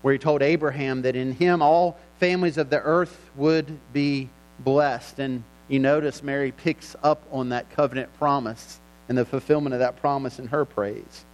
where 0.02 0.14
he 0.14 0.20
told 0.20 0.42
Abraham 0.42 1.04
that 1.04 1.16
in 1.16 1.32
him 1.34 1.62
all 1.62 1.98
families 2.20 2.58
of 2.58 2.70
the 2.70 2.82
earth 2.82 3.30
would 3.36 3.80
be 3.94 4.30
blessed. 4.60 5.20
And 5.20 5.44
you 5.68 5.80
notice 5.80 6.24
Mary 6.24 6.52
picks 6.52 6.96
up 7.04 7.24
on 7.32 7.50
that 7.50 7.70
covenant 7.72 8.14
promise 8.18 8.80
and 9.10 9.18
the 9.18 9.26
fulfillment 9.26 9.74
of 9.74 9.80
that 9.80 9.98
promise 9.98 10.40
in 10.40 10.48
her 10.48 10.66
praise. 10.66 11.26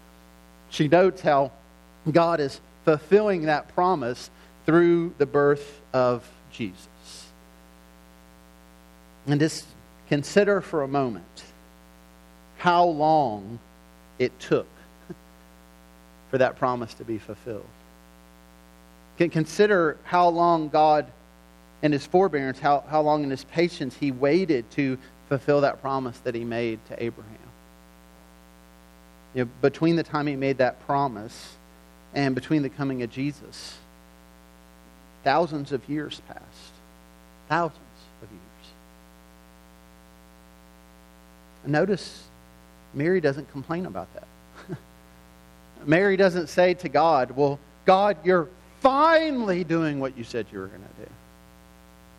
She 0.70 0.88
notes 0.88 1.22
how 1.22 1.52
God 2.12 2.40
is 2.40 2.60
fulfilling 2.84 3.44
that 3.44 3.74
promise 3.74 4.30
through 4.66 5.14
the 5.18 5.26
birth 5.26 5.82
of 5.94 6.30
Jesus. 6.52 7.28
And 9.26 9.40
just 9.40 9.66
consider 10.10 10.62
for 10.62 10.84
a 10.84 10.88
moment 10.88 11.44
how 12.58 12.86
long 12.86 13.60
it 14.20 14.38
took 14.40 14.68
for 16.32 16.38
that 16.38 16.58
promise 16.58 16.94
to 16.96 17.04
be 17.04 17.18
fulfilled. 17.18 17.66
Can 19.18 19.30
consider 19.30 19.98
how 20.04 20.30
long 20.30 20.70
God 20.70 21.12
in 21.82 21.92
his 21.92 22.06
forbearance, 22.06 22.60
how, 22.60 22.84
how 22.90 23.02
long 23.02 23.24
in 23.24 23.30
his 23.30 23.44
patience 23.46 23.96
he 23.96 24.12
waited 24.12 24.70
to 24.72 24.98
fulfill 25.30 25.62
that 25.62 25.82
promise 25.82 26.18
that 26.20 26.34
he 26.34 26.44
made 26.44 26.80
to 26.88 27.04
Abraham. 27.04 27.38
You 29.36 29.46
know, 29.46 29.52
between 29.62 29.96
the 29.96 30.04
time 30.04 30.28
he 30.28 30.36
made 30.36 30.58
that 30.58 30.86
promise 30.86 31.56
and 32.14 32.34
between 32.34 32.64
the 32.64 32.70
coming 32.70 33.04
of 33.04 33.12
Jesus, 33.12 33.78
thousands 35.24 35.72
of 35.72 35.88
years 35.90 36.22
passed. 36.28 36.74
Thousands 37.50 37.82
of 38.24 38.30
years. 38.30 38.42
Notice 41.66 42.27
Mary 42.98 43.22
doesn't 43.22 43.50
complain 43.52 43.86
about 43.86 44.08
that. 44.16 44.28
Mary 45.86 46.18
doesn't 46.18 46.48
say 46.48 46.74
to 46.74 46.90
God, 46.90 47.32
Well, 47.32 47.60
God, 47.86 48.18
you're 48.24 48.50
finally 48.82 49.64
doing 49.64 50.00
what 50.00 50.18
you 50.18 50.24
said 50.24 50.48
you 50.52 50.60
were 50.60 50.68
going 50.68 50.82
to 50.82 51.06
do. 51.06 51.12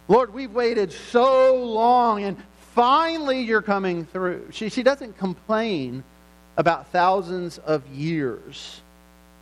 Lord, 0.09 0.33
we've 0.33 0.53
waited 0.53 0.93
so 0.93 1.55
long, 1.55 2.23
and 2.25 2.37
finally 2.75 3.41
you're 3.41 3.63
coming 3.63 4.07
through. 4.07 4.49
She, 4.53 4.71
she 4.71 4.83
doesn't 4.83 5.19
complain 5.19 6.03
about 6.57 6.89
thousands 6.89 7.59
of 7.59 7.87
years 7.89 8.81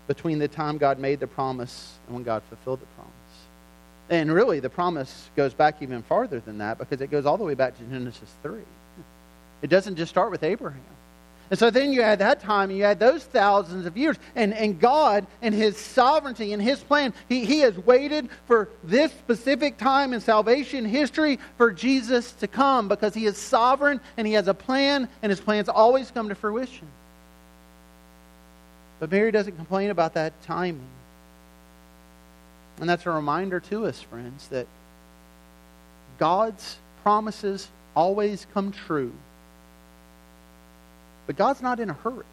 between 0.09 0.38
the 0.38 0.49
time 0.49 0.79
God 0.79 0.99
made 0.99 1.20
the 1.20 1.27
promise 1.27 1.94
and 2.07 2.14
when 2.14 2.25
God 2.25 2.42
fulfilled 2.49 2.81
the 2.81 2.87
promise. 2.87 3.12
And 4.09 4.33
really, 4.33 4.61
the 4.61 4.70
promise 4.70 5.31
goes 5.37 5.55
back 5.55 5.83
even 5.83 6.03
farther 6.03 6.40
than 6.40 6.59
that 6.59 6.79
because 6.79 7.01
it 7.01 7.11
goes 7.11 7.27
all 7.27 7.37
the 7.37 7.44
way 7.44 7.55
back 7.55 7.77
to 7.79 7.85
Genesis 7.85 8.33
3. 8.42 8.61
It 9.62 9.70
doesn't 9.70 9.96
just 9.96 10.11
start 10.11 10.31
with 10.31 10.42
Abraham. 10.42 10.81
And 11.50 11.59
so 11.59 11.70
then 11.70 11.92
you 11.92 12.02
add 12.02 12.18
that 12.18 12.40
time, 12.40 12.70
and 12.70 12.78
you 12.78 12.85
add 12.85 12.98
those 12.98 13.22
thousands 13.22 13.87
of 13.87 13.96
years. 13.96 14.16
And, 14.35 14.52
and 14.52 14.80
God, 14.80 15.26
and 15.42 15.54
His 15.54 15.76
sovereignty 15.76 16.52
and 16.52 16.61
His 16.61 16.80
plan, 16.80 17.14
he, 17.28 17.44
he 17.44 17.61
has 17.61 17.78
waited 17.78 18.28
for 18.46 18.68
this 18.82 19.12
specific 19.12 19.78
time 19.78 20.12
in 20.12 20.20
salvation 20.20 20.85
history 20.85 21.38
for 21.56 21.70
Jesus 21.70 22.32
to 22.32 22.48
come 22.48 22.88
because 22.88 23.14
He 23.14 23.26
is 23.26 23.38
sovereign 23.38 24.00
and 24.16 24.26
He 24.26 24.32
has 24.32 24.48
a 24.48 24.54
plan, 24.54 25.09
and 25.22 25.30
His 25.30 25.40
plans 25.40 25.68
always 25.68 26.11
come 26.11 26.28
to 26.30 26.35
fruition. 26.35 26.88
But 28.98 29.12
Mary 29.12 29.30
doesn't 29.30 29.56
complain 29.56 29.90
about 29.90 30.14
that 30.14 30.40
timing. 30.42 30.80
And 32.80 32.88
that's 32.88 33.06
a 33.06 33.11
reminder 33.11 33.61
to 33.61 33.87
us, 33.87 34.00
friends, 34.02 34.48
that 34.48 34.66
God's 36.18 36.76
promises 37.02 37.68
always 37.94 38.46
come 38.52 38.72
true 38.72 39.12
But 41.26 41.36
God's 41.36 41.62
not 41.62 41.80
in 41.80 41.90
a 41.90 41.94
hurry. 41.94 42.24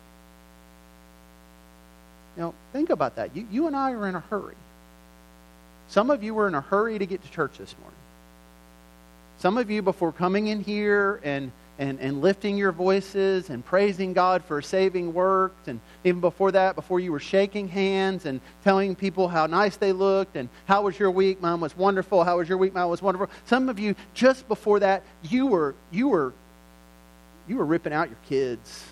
Know, 2.37 2.53
think 2.71 2.89
about 2.89 3.17
that. 3.17 3.35
You, 3.35 3.47
you 3.51 3.67
and 3.67 3.75
I 3.75 3.91
are 3.91 4.07
in 4.07 4.15
a 4.15 4.19
hurry. 4.19 4.55
Some 5.89 6.09
of 6.09 6.23
you 6.23 6.33
were 6.33 6.47
in 6.47 6.55
a 6.55 6.61
hurry 6.61 6.97
to 6.97 7.05
get 7.05 7.23
to 7.23 7.31
church 7.31 7.57
this 7.57 7.75
morning. 7.79 7.97
Some 9.39 9.57
of 9.57 9.69
you, 9.69 9.81
before 9.81 10.11
coming 10.11 10.47
in 10.47 10.63
here 10.63 11.19
and, 11.23 11.51
and, 11.77 11.99
and 11.99 12.21
lifting 12.21 12.57
your 12.57 12.71
voices 12.71 13.49
and 13.49 13.63
praising 13.63 14.13
God 14.13 14.43
for 14.45 14.61
saving 14.61 15.13
works, 15.13 15.67
and 15.67 15.79
even 16.03 16.21
before 16.21 16.51
that, 16.53 16.75
before 16.75 16.99
you 16.99 17.11
were 17.11 17.19
shaking 17.19 17.67
hands 17.67 18.25
and 18.25 18.41
telling 18.63 18.95
people 18.95 19.27
how 19.27 19.45
nice 19.45 19.75
they 19.77 19.91
looked 19.91 20.35
and 20.35 20.49
how 20.65 20.83
was 20.83 20.97
your 20.97 21.11
week, 21.11 21.41
mom 21.41 21.61
was 21.61 21.75
wonderful, 21.75 22.23
how 22.23 22.37
was 22.37 22.49
your 22.49 22.57
week, 22.57 22.73
mom 22.73 22.89
was 22.89 23.01
wonderful. 23.01 23.29
Some 23.45 23.69
of 23.69 23.79
you, 23.79 23.95
just 24.13 24.47
before 24.47 24.79
that, 24.79 25.03
you 25.23 25.47
were, 25.47 25.75
you 25.91 26.07
were, 26.07 26.33
you 27.47 27.57
were 27.57 27.65
ripping 27.65 27.93
out 27.93 28.09
your 28.09 28.17
kids 28.27 28.85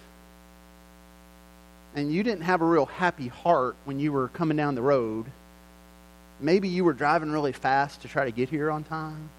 and 1.95 2.11
you 2.11 2.23
didn't 2.23 2.43
have 2.43 2.61
a 2.61 2.65
real 2.65 2.85
happy 2.85 3.27
heart 3.27 3.75
when 3.85 3.99
you 3.99 4.11
were 4.11 4.29
coming 4.29 4.55
down 4.55 4.75
the 4.75 4.81
road, 4.81 5.25
maybe 6.39 6.67
you 6.67 6.83
were 6.83 6.93
driving 6.93 7.31
really 7.31 7.51
fast 7.51 8.01
to 8.01 8.07
try 8.07 8.25
to 8.25 8.31
get 8.31 8.49
here 8.49 8.71
on 8.71 8.83
time. 8.83 9.29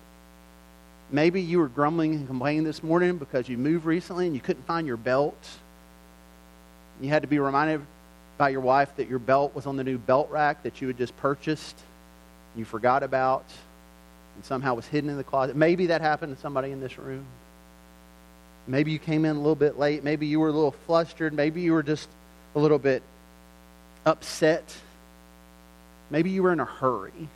Maybe 1.10 1.40
you 1.40 1.58
were 1.58 1.68
grumbling 1.68 2.14
and 2.14 2.26
complaining 2.26 2.64
this 2.64 2.82
morning 2.82 3.18
because 3.18 3.48
you 3.48 3.58
moved 3.58 3.84
recently 3.84 4.26
and 4.26 4.34
you 4.34 4.40
couldn't 4.40 4.64
find 4.64 4.86
your 4.86 4.96
belt. 4.96 5.48
You 7.00 7.08
had 7.08 7.22
to 7.22 7.28
be 7.28 7.38
reminded 7.38 7.82
by 8.38 8.50
your 8.50 8.60
wife 8.60 8.94
that 8.96 9.08
your 9.08 9.18
belt 9.18 9.54
was 9.54 9.66
on 9.66 9.76
the 9.76 9.84
new 9.84 9.98
belt 9.98 10.30
rack 10.30 10.62
that 10.62 10.80
you 10.80 10.88
had 10.88 10.96
just 10.96 11.16
purchased. 11.18 11.78
You 12.56 12.64
forgot 12.64 13.02
about 13.02 13.44
and 14.36 14.44
somehow 14.44 14.74
was 14.74 14.86
hidden 14.86 15.10
in 15.10 15.16
the 15.16 15.24
closet. 15.24 15.56
Maybe 15.56 15.86
that 15.86 16.00
happened 16.00 16.34
to 16.34 16.40
somebody 16.40 16.70
in 16.70 16.80
this 16.80 16.98
room. 16.98 17.26
Maybe 18.66 18.92
you 18.92 18.98
came 18.98 19.24
in 19.24 19.36
a 19.36 19.38
little 19.38 19.54
bit 19.54 19.78
late. 19.78 20.04
Maybe 20.04 20.26
you 20.26 20.40
were 20.40 20.48
a 20.48 20.52
little 20.52 20.74
flustered. 20.86 21.32
Maybe 21.32 21.60
you 21.62 21.72
were 21.72 21.82
just 21.82 22.08
a 22.54 22.58
little 22.58 22.78
bit 22.78 23.02
upset. 24.06 24.76
Maybe 26.10 26.30
you 26.30 26.42
were 26.42 26.52
in 26.52 26.60
a 26.60 26.64
hurry. 26.64 27.28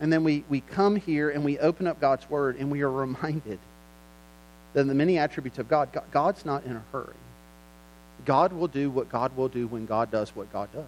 And 0.00 0.12
then 0.12 0.24
we, 0.24 0.44
we 0.48 0.60
come 0.60 0.96
here 0.96 1.30
and 1.30 1.44
we 1.44 1.58
open 1.58 1.86
up 1.86 2.00
God's 2.00 2.28
Word 2.28 2.56
and 2.56 2.70
we 2.70 2.82
are 2.82 2.90
reminded 2.90 3.58
that 4.74 4.84
the 4.84 4.94
many 4.94 5.18
attributes 5.18 5.58
of 5.58 5.68
God, 5.68 5.92
God, 5.92 6.04
God's 6.10 6.44
not 6.44 6.64
in 6.64 6.76
a 6.76 6.82
hurry. 6.90 7.14
God 8.24 8.52
will 8.52 8.68
do 8.68 8.90
what 8.90 9.08
God 9.08 9.36
will 9.36 9.48
do 9.48 9.66
when 9.66 9.86
God 9.86 10.10
does 10.10 10.34
what 10.34 10.52
God 10.52 10.68
does. 10.72 10.84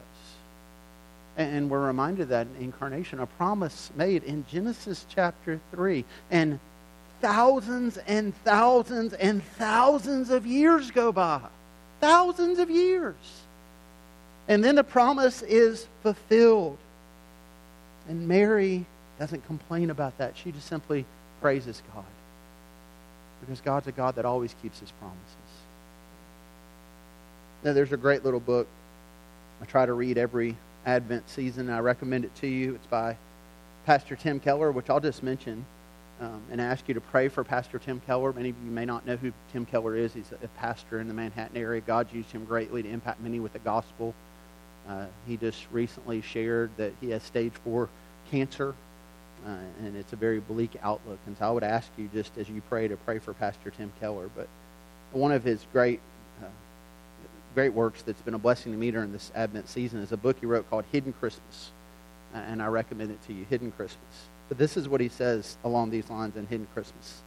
And 1.36 1.68
we're 1.68 1.86
reminded 1.86 2.28
that 2.28 2.46
in 2.58 2.64
incarnation, 2.64 3.18
a 3.18 3.26
promise 3.26 3.90
made 3.96 4.22
in 4.22 4.44
Genesis 4.50 5.04
chapter 5.08 5.60
3. 5.72 6.04
And 6.30 6.60
thousands 7.24 7.96
and 7.96 8.34
thousands 8.44 9.14
and 9.14 9.42
thousands 9.56 10.28
of 10.28 10.46
years 10.46 10.90
go 10.90 11.10
by 11.10 11.40
thousands 11.98 12.58
of 12.58 12.68
years. 12.68 13.14
And 14.46 14.62
then 14.62 14.74
the 14.74 14.84
promise 14.84 15.40
is 15.40 15.86
fulfilled. 16.02 16.76
And 18.10 18.28
Mary 18.28 18.84
doesn't 19.18 19.46
complain 19.46 19.88
about 19.88 20.18
that. 20.18 20.36
She 20.36 20.52
just 20.52 20.68
simply 20.68 21.06
praises 21.40 21.82
God. 21.94 22.04
Because 23.40 23.62
God's 23.62 23.86
a 23.86 23.92
God 23.92 24.16
that 24.16 24.26
always 24.26 24.54
keeps 24.60 24.80
his 24.80 24.90
promises. 24.92 25.24
Now, 27.62 27.72
there's 27.72 27.92
a 27.92 27.96
great 27.96 28.22
little 28.22 28.40
book 28.40 28.66
I 29.62 29.64
try 29.64 29.86
to 29.86 29.94
read 29.94 30.18
every 30.18 30.58
Advent 30.84 31.30
season. 31.30 31.70
I 31.70 31.78
recommend 31.78 32.26
it 32.26 32.34
to 32.42 32.46
you. 32.46 32.74
It's 32.74 32.86
by 32.86 33.16
Pastor 33.86 34.14
Tim 34.14 34.40
Keller, 34.40 34.70
which 34.70 34.90
I'll 34.90 35.00
just 35.00 35.22
mention 35.22 35.64
um, 36.24 36.42
and 36.50 36.60
ask 36.60 36.88
you 36.88 36.94
to 36.94 37.00
pray 37.00 37.28
for 37.28 37.44
Pastor 37.44 37.78
Tim 37.78 38.00
Keller. 38.00 38.32
Many 38.32 38.50
of 38.50 38.56
you 38.64 38.70
may 38.70 38.84
not 38.84 39.06
know 39.06 39.16
who 39.16 39.32
Tim 39.52 39.66
Keller 39.66 39.94
is. 39.94 40.14
He's 40.14 40.32
a 40.32 40.48
pastor 40.48 41.00
in 41.00 41.08
the 41.08 41.14
Manhattan 41.14 41.56
area. 41.56 41.80
God 41.80 42.12
used 42.12 42.30
him 42.32 42.44
greatly 42.44 42.82
to 42.82 42.88
impact 42.88 43.20
many 43.20 43.40
with 43.40 43.52
the 43.52 43.58
gospel. 43.58 44.14
Uh, 44.88 45.06
he 45.26 45.36
just 45.36 45.66
recently 45.70 46.22
shared 46.22 46.70
that 46.76 46.92
he 47.00 47.10
has 47.10 47.22
stage 47.22 47.52
four 47.62 47.88
cancer, 48.30 48.74
uh, 49.46 49.56
and 49.80 49.96
it's 49.96 50.12
a 50.12 50.16
very 50.16 50.40
bleak 50.40 50.72
outlook. 50.82 51.18
And 51.26 51.36
so 51.36 51.46
I 51.46 51.50
would 51.50 51.62
ask 51.62 51.88
you, 51.98 52.08
just 52.12 52.36
as 52.38 52.48
you 52.48 52.62
pray, 52.68 52.88
to 52.88 52.96
pray 52.96 53.18
for 53.18 53.34
Pastor 53.34 53.70
Tim 53.70 53.92
Keller. 54.00 54.30
But 54.34 54.48
one 55.12 55.32
of 55.32 55.44
his 55.44 55.66
great, 55.72 56.00
uh, 56.42 56.48
great 57.54 57.72
works 57.72 58.02
that's 58.02 58.22
been 58.22 58.34
a 58.34 58.38
blessing 58.38 58.72
to 58.72 58.78
me 58.78 58.90
during 58.90 59.12
this 59.12 59.30
Advent 59.34 59.68
season 59.68 60.00
is 60.00 60.12
a 60.12 60.16
book 60.16 60.36
he 60.40 60.46
wrote 60.46 60.68
called 60.70 60.84
Hidden 60.90 61.12
Christmas, 61.14 61.70
and 62.32 62.62
I 62.62 62.66
recommend 62.68 63.10
it 63.10 63.22
to 63.26 63.34
you. 63.34 63.44
Hidden 63.48 63.72
Christmas. 63.72 64.28
But 64.48 64.58
this 64.58 64.76
is 64.76 64.88
what 64.88 65.00
he 65.00 65.08
says 65.08 65.56
along 65.64 65.90
these 65.90 66.08
lines 66.10 66.36
in 66.36 66.46
Hidden 66.46 66.68
Christmas. 66.74 67.22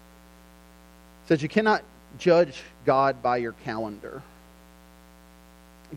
He 1.24 1.30
says, 1.30 1.42
You 1.42 1.50
cannot 1.50 1.84
judge 2.18 2.64
God 2.86 3.22
by 3.22 3.38
your 3.38 3.54
calendar. 3.54 4.22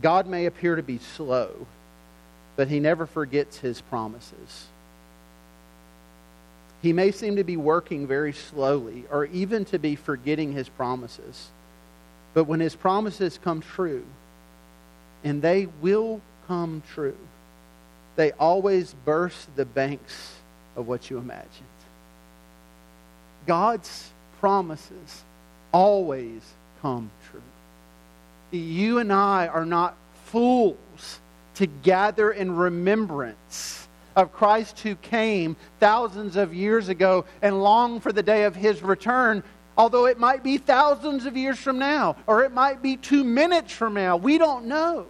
God 0.00 0.26
may 0.26 0.46
appear 0.46 0.76
to 0.76 0.82
be 0.82 0.98
slow, 0.98 1.66
but 2.56 2.68
he 2.68 2.80
never 2.80 3.06
forgets 3.06 3.58
his 3.58 3.80
promises. 3.80 4.66
He 6.82 6.92
may 6.92 7.10
seem 7.10 7.36
to 7.36 7.44
be 7.44 7.56
working 7.56 8.06
very 8.06 8.32
slowly 8.32 9.04
or 9.10 9.26
even 9.26 9.64
to 9.66 9.78
be 9.78 9.96
forgetting 9.96 10.52
his 10.52 10.68
promises. 10.68 11.48
But 12.32 12.44
when 12.44 12.60
his 12.60 12.74
promises 12.74 13.38
come 13.42 13.60
true, 13.60 14.04
and 15.22 15.42
they 15.42 15.66
will 15.82 16.22
come 16.46 16.82
true, 16.94 17.18
they 18.16 18.32
always 18.32 18.94
burst 19.04 19.54
the 19.56 19.66
banks 19.66 20.39
of 20.76 20.86
what 20.86 21.10
you 21.10 21.18
imagined. 21.18 21.66
God's 23.46 24.10
promises 24.40 25.22
always 25.72 26.42
come 26.82 27.10
true. 27.30 27.42
You 28.50 28.98
and 28.98 29.12
I 29.12 29.46
are 29.46 29.66
not 29.66 29.96
fools 30.26 31.20
to 31.56 31.66
gather 31.66 32.30
in 32.30 32.56
remembrance 32.56 33.88
of 34.16 34.32
Christ 34.32 34.80
who 34.80 34.94
came 34.96 35.56
thousands 35.78 36.36
of 36.36 36.54
years 36.54 36.88
ago 36.88 37.24
and 37.42 37.62
long 37.62 38.00
for 38.00 38.12
the 38.12 38.22
day 38.22 38.44
of 38.44 38.56
his 38.56 38.82
return, 38.82 39.42
although 39.76 40.06
it 40.06 40.18
might 40.18 40.42
be 40.42 40.58
thousands 40.58 41.26
of 41.26 41.36
years 41.36 41.58
from 41.58 41.78
now, 41.78 42.16
or 42.26 42.44
it 42.44 42.52
might 42.52 42.82
be 42.82 42.96
two 42.96 43.24
minutes 43.24 43.72
from 43.72 43.94
now. 43.94 44.16
We 44.16 44.38
don't 44.38 44.66
know. 44.66 45.06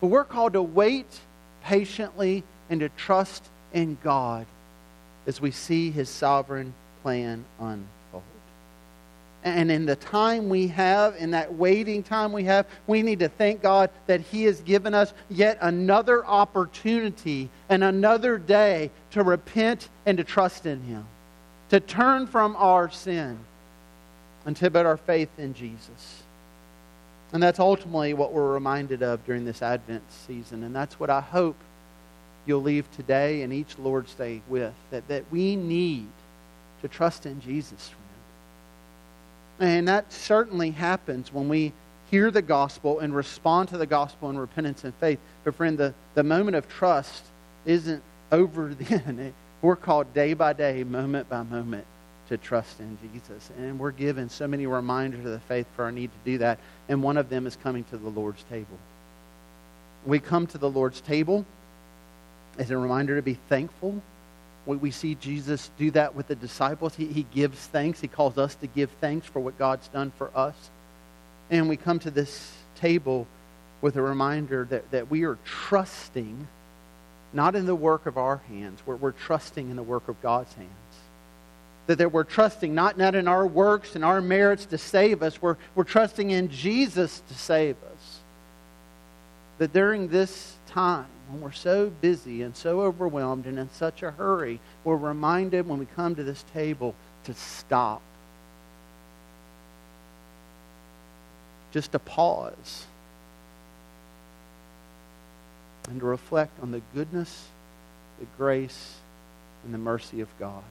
But 0.00 0.08
we're 0.08 0.24
called 0.24 0.52
to 0.52 0.62
wait 0.62 1.20
patiently 1.62 2.44
and 2.68 2.80
to 2.80 2.88
trust 2.90 3.44
in 3.72 3.96
God 4.02 4.46
as 5.26 5.40
we 5.40 5.50
see 5.50 5.90
his 5.90 6.08
sovereign 6.08 6.74
plan 7.02 7.44
unfold. 7.58 8.22
And 9.44 9.70
in 9.70 9.84
the 9.84 9.96
time 9.96 10.48
we 10.48 10.68
have, 10.68 11.16
in 11.16 11.32
that 11.32 11.54
waiting 11.54 12.02
time 12.02 12.32
we 12.32 12.44
have, 12.44 12.66
we 12.86 13.02
need 13.02 13.18
to 13.18 13.28
thank 13.28 13.60
God 13.60 13.90
that 14.06 14.22
He 14.22 14.44
has 14.44 14.62
given 14.62 14.94
us 14.94 15.12
yet 15.28 15.58
another 15.60 16.24
opportunity 16.24 17.50
and 17.68 17.84
another 17.84 18.38
day 18.38 18.90
to 19.10 19.22
repent 19.22 19.90
and 20.06 20.16
to 20.16 20.24
trust 20.24 20.64
in 20.64 20.82
Him, 20.82 21.06
to 21.68 21.78
turn 21.78 22.26
from 22.26 22.56
our 22.56 22.90
sin 22.90 23.38
and 24.46 24.56
to 24.56 24.70
put 24.70 24.86
our 24.86 24.96
faith 24.96 25.28
in 25.36 25.52
Jesus. 25.52 26.22
And 27.34 27.42
that's 27.42 27.58
ultimately 27.58 28.14
what 28.14 28.32
we're 28.32 28.50
reminded 28.50 29.02
of 29.02 29.26
during 29.26 29.44
this 29.44 29.60
Advent 29.60 30.04
season. 30.26 30.64
And 30.64 30.74
that's 30.74 30.98
what 30.98 31.10
I 31.10 31.20
hope 31.20 31.56
you'll 32.46 32.62
leave 32.62 32.90
today 32.96 33.42
and 33.42 33.52
each 33.52 33.78
Lord's 33.78 34.14
Day 34.14 34.42
with. 34.48 34.74
That, 34.90 35.06
that 35.08 35.24
we 35.30 35.56
need 35.56 36.08
to 36.82 36.88
trust 36.88 37.26
in 37.26 37.40
Jesus, 37.40 37.88
friend. 37.88 39.70
And 39.70 39.88
that 39.88 40.12
certainly 40.12 40.70
happens 40.70 41.32
when 41.32 41.48
we 41.48 41.72
hear 42.10 42.30
the 42.30 42.42
gospel 42.42 43.00
and 43.00 43.14
respond 43.14 43.68
to 43.70 43.78
the 43.78 43.86
gospel 43.86 44.30
in 44.30 44.38
repentance 44.38 44.84
and 44.84 44.94
faith. 44.96 45.18
But, 45.44 45.54
friend, 45.54 45.78
the, 45.78 45.94
the 46.14 46.22
moment 46.22 46.56
of 46.56 46.68
trust 46.68 47.24
isn't 47.64 48.02
over 48.30 48.74
then. 48.78 49.32
We're 49.62 49.76
called 49.76 50.12
day 50.12 50.34
by 50.34 50.52
day, 50.52 50.84
moment 50.84 51.28
by 51.28 51.42
moment, 51.42 51.86
to 52.28 52.36
trust 52.36 52.80
in 52.80 52.98
Jesus. 53.00 53.50
And 53.58 53.78
we're 53.78 53.92
given 53.92 54.28
so 54.28 54.46
many 54.46 54.66
reminders 54.66 55.24
of 55.24 55.32
the 55.32 55.40
faith 55.40 55.66
for 55.74 55.84
our 55.84 55.92
need 55.92 56.10
to 56.10 56.30
do 56.30 56.38
that. 56.38 56.58
And 56.88 57.02
one 57.02 57.16
of 57.16 57.30
them 57.30 57.46
is 57.46 57.56
coming 57.56 57.84
to 57.84 57.96
the 57.96 58.10
Lord's 58.10 58.42
table. 58.44 58.78
We 60.04 60.18
come 60.18 60.46
to 60.48 60.58
the 60.58 60.68
Lord's 60.68 61.00
table 61.00 61.46
as 62.58 62.70
a 62.70 62.78
reminder 62.78 63.16
to 63.16 63.22
be 63.22 63.38
thankful. 63.48 64.00
We, 64.66 64.76
we 64.76 64.90
see 64.90 65.14
Jesus 65.16 65.70
do 65.78 65.90
that 65.92 66.14
with 66.14 66.28
the 66.28 66.36
disciples. 66.36 66.94
He, 66.94 67.06
he 67.06 67.26
gives 67.34 67.58
thanks. 67.58 68.00
He 68.00 68.08
calls 68.08 68.38
us 68.38 68.54
to 68.56 68.66
give 68.66 68.90
thanks 69.00 69.26
for 69.26 69.40
what 69.40 69.58
God's 69.58 69.88
done 69.88 70.12
for 70.16 70.30
us. 70.34 70.54
And 71.50 71.68
we 71.68 71.76
come 71.76 71.98
to 72.00 72.10
this 72.10 72.52
table 72.76 73.26
with 73.80 73.96
a 73.96 74.02
reminder 74.02 74.66
that, 74.70 74.90
that 74.92 75.10
we 75.10 75.24
are 75.24 75.38
trusting 75.44 76.48
not 77.34 77.56
in 77.56 77.66
the 77.66 77.74
work 77.74 78.06
of 78.06 78.16
our 78.16 78.38
hands, 78.48 78.80
we're, 78.86 78.96
we're 78.96 79.12
trusting 79.12 79.68
in 79.68 79.76
the 79.76 79.82
work 79.82 80.08
of 80.08 80.20
God's 80.22 80.52
hands. 80.54 80.70
That, 81.86 81.98
that 81.98 82.12
we're 82.12 82.24
trusting 82.24 82.74
not, 82.74 82.96
not 82.96 83.14
in 83.14 83.28
our 83.28 83.46
works 83.46 83.96
and 83.96 84.04
our 84.04 84.20
merits 84.20 84.66
to 84.66 84.78
save 84.78 85.22
us, 85.22 85.42
we're, 85.42 85.56
we're 85.74 85.84
trusting 85.84 86.30
in 86.30 86.48
Jesus 86.48 87.22
to 87.28 87.34
save 87.34 87.76
us. 87.92 87.93
That 89.58 89.72
during 89.72 90.08
this 90.08 90.56
time, 90.66 91.06
when 91.28 91.40
we're 91.40 91.52
so 91.52 91.90
busy 92.00 92.42
and 92.42 92.56
so 92.56 92.80
overwhelmed 92.80 93.46
and 93.46 93.58
in 93.58 93.70
such 93.70 94.02
a 94.02 94.10
hurry, 94.10 94.60
we're 94.82 94.96
reminded 94.96 95.68
when 95.68 95.78
we 95.78 95.86
come 95.86 96.14
to 96.16 96.24
this 96.24 96.44
table 96.52 96.94
to 97.24 97.34
stop. 97.34 98.02
just 101.74 101.90
to 101.90 101.98
pause 101.98 102.86
and 105.88 105.98
to 105.98 106.06
reflect 106.06 106.52
on 106.62 106.70
the 106.70 106.80
goodness, 106.94 107.48
the 108.20 108.26
grace, 108.38 108.94
and 109.64 109.74
the 109.74 109.78
mercy 109.78 110.20
of 110.20 110.28
God 110.38 110.62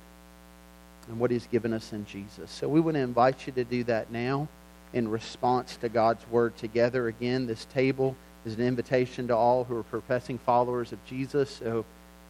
and 1.09 1.19
what 1.19 1.29
He's 1.29 1.45
given 1.47 1.73
us 1.73 1.91
in 1.91 2.05
Jesus. 2.05 2.49
So 2.49 2.69
we 2.69 2.79
want 2.79 2.95
to 2.95 3.01
invite 3.01 3.45
you 3.45 3.51
to 3.51 3.65
do 3.65 3.83
that 3.83 4.11
now 4.11 4.47
in 4.93 5.09
response 5.09 5.75
to 5.81 5.89
God's 5.89 6.25
Word 6.29 6.55
together. 6.55 7.09
Again, 7.09 7.47
this 7.47 7.65
table 7.65 8.15
is 8.45 8.55
an 8.55 8.61
invitation 8.61 9.27
to 9.27 9.35
all 9.35 9.63
who 9.63 9.77
are 9.77 9.83
professing 9.83 10.37
followers 10.37 10.91
of 10.91 11.03
Jesus. 11.05 11.49
So 11.49 11.85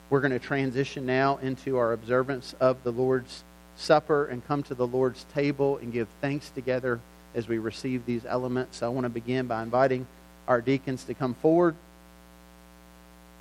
we're 0.09 0.21
going 0.21 0.31
to 0.31 0.39
transition 0.39 1.05
now 1.05 1.37
into 1.37 1.77
our 1.77 1.93
observance 1.93 2.53
of 2.59 2.83
the 2.83 2.91
Lord's 2.91 3.43
Supper 3.75 4.25
and 4.25 4.45
come 4.45 4.61
to 4.63 4.75
the 4.75 4.85
Lord's 4.85 5.25
table 5.33 5.77
and 5.77 5.91
give 5.91 6.07
thanks 6.21 6.49
together 6.49 6.99
as 7.33 7.47
we 7.47 7.57
receive 7.57 8.05
these 8.05 8.25
elements. 8.25 8.77
So 8.77 8.85
I 8.85 8.89
want 8.89 9.05
to 9.05 9.09
begin 9.09 9.47
by 9.47 9.63
inviting 9.63 10.05
our 10.47 10.61
deacons 10.61 11.03
to 11.05 11.13
come 11.13 11.33
forward 11.33 11.75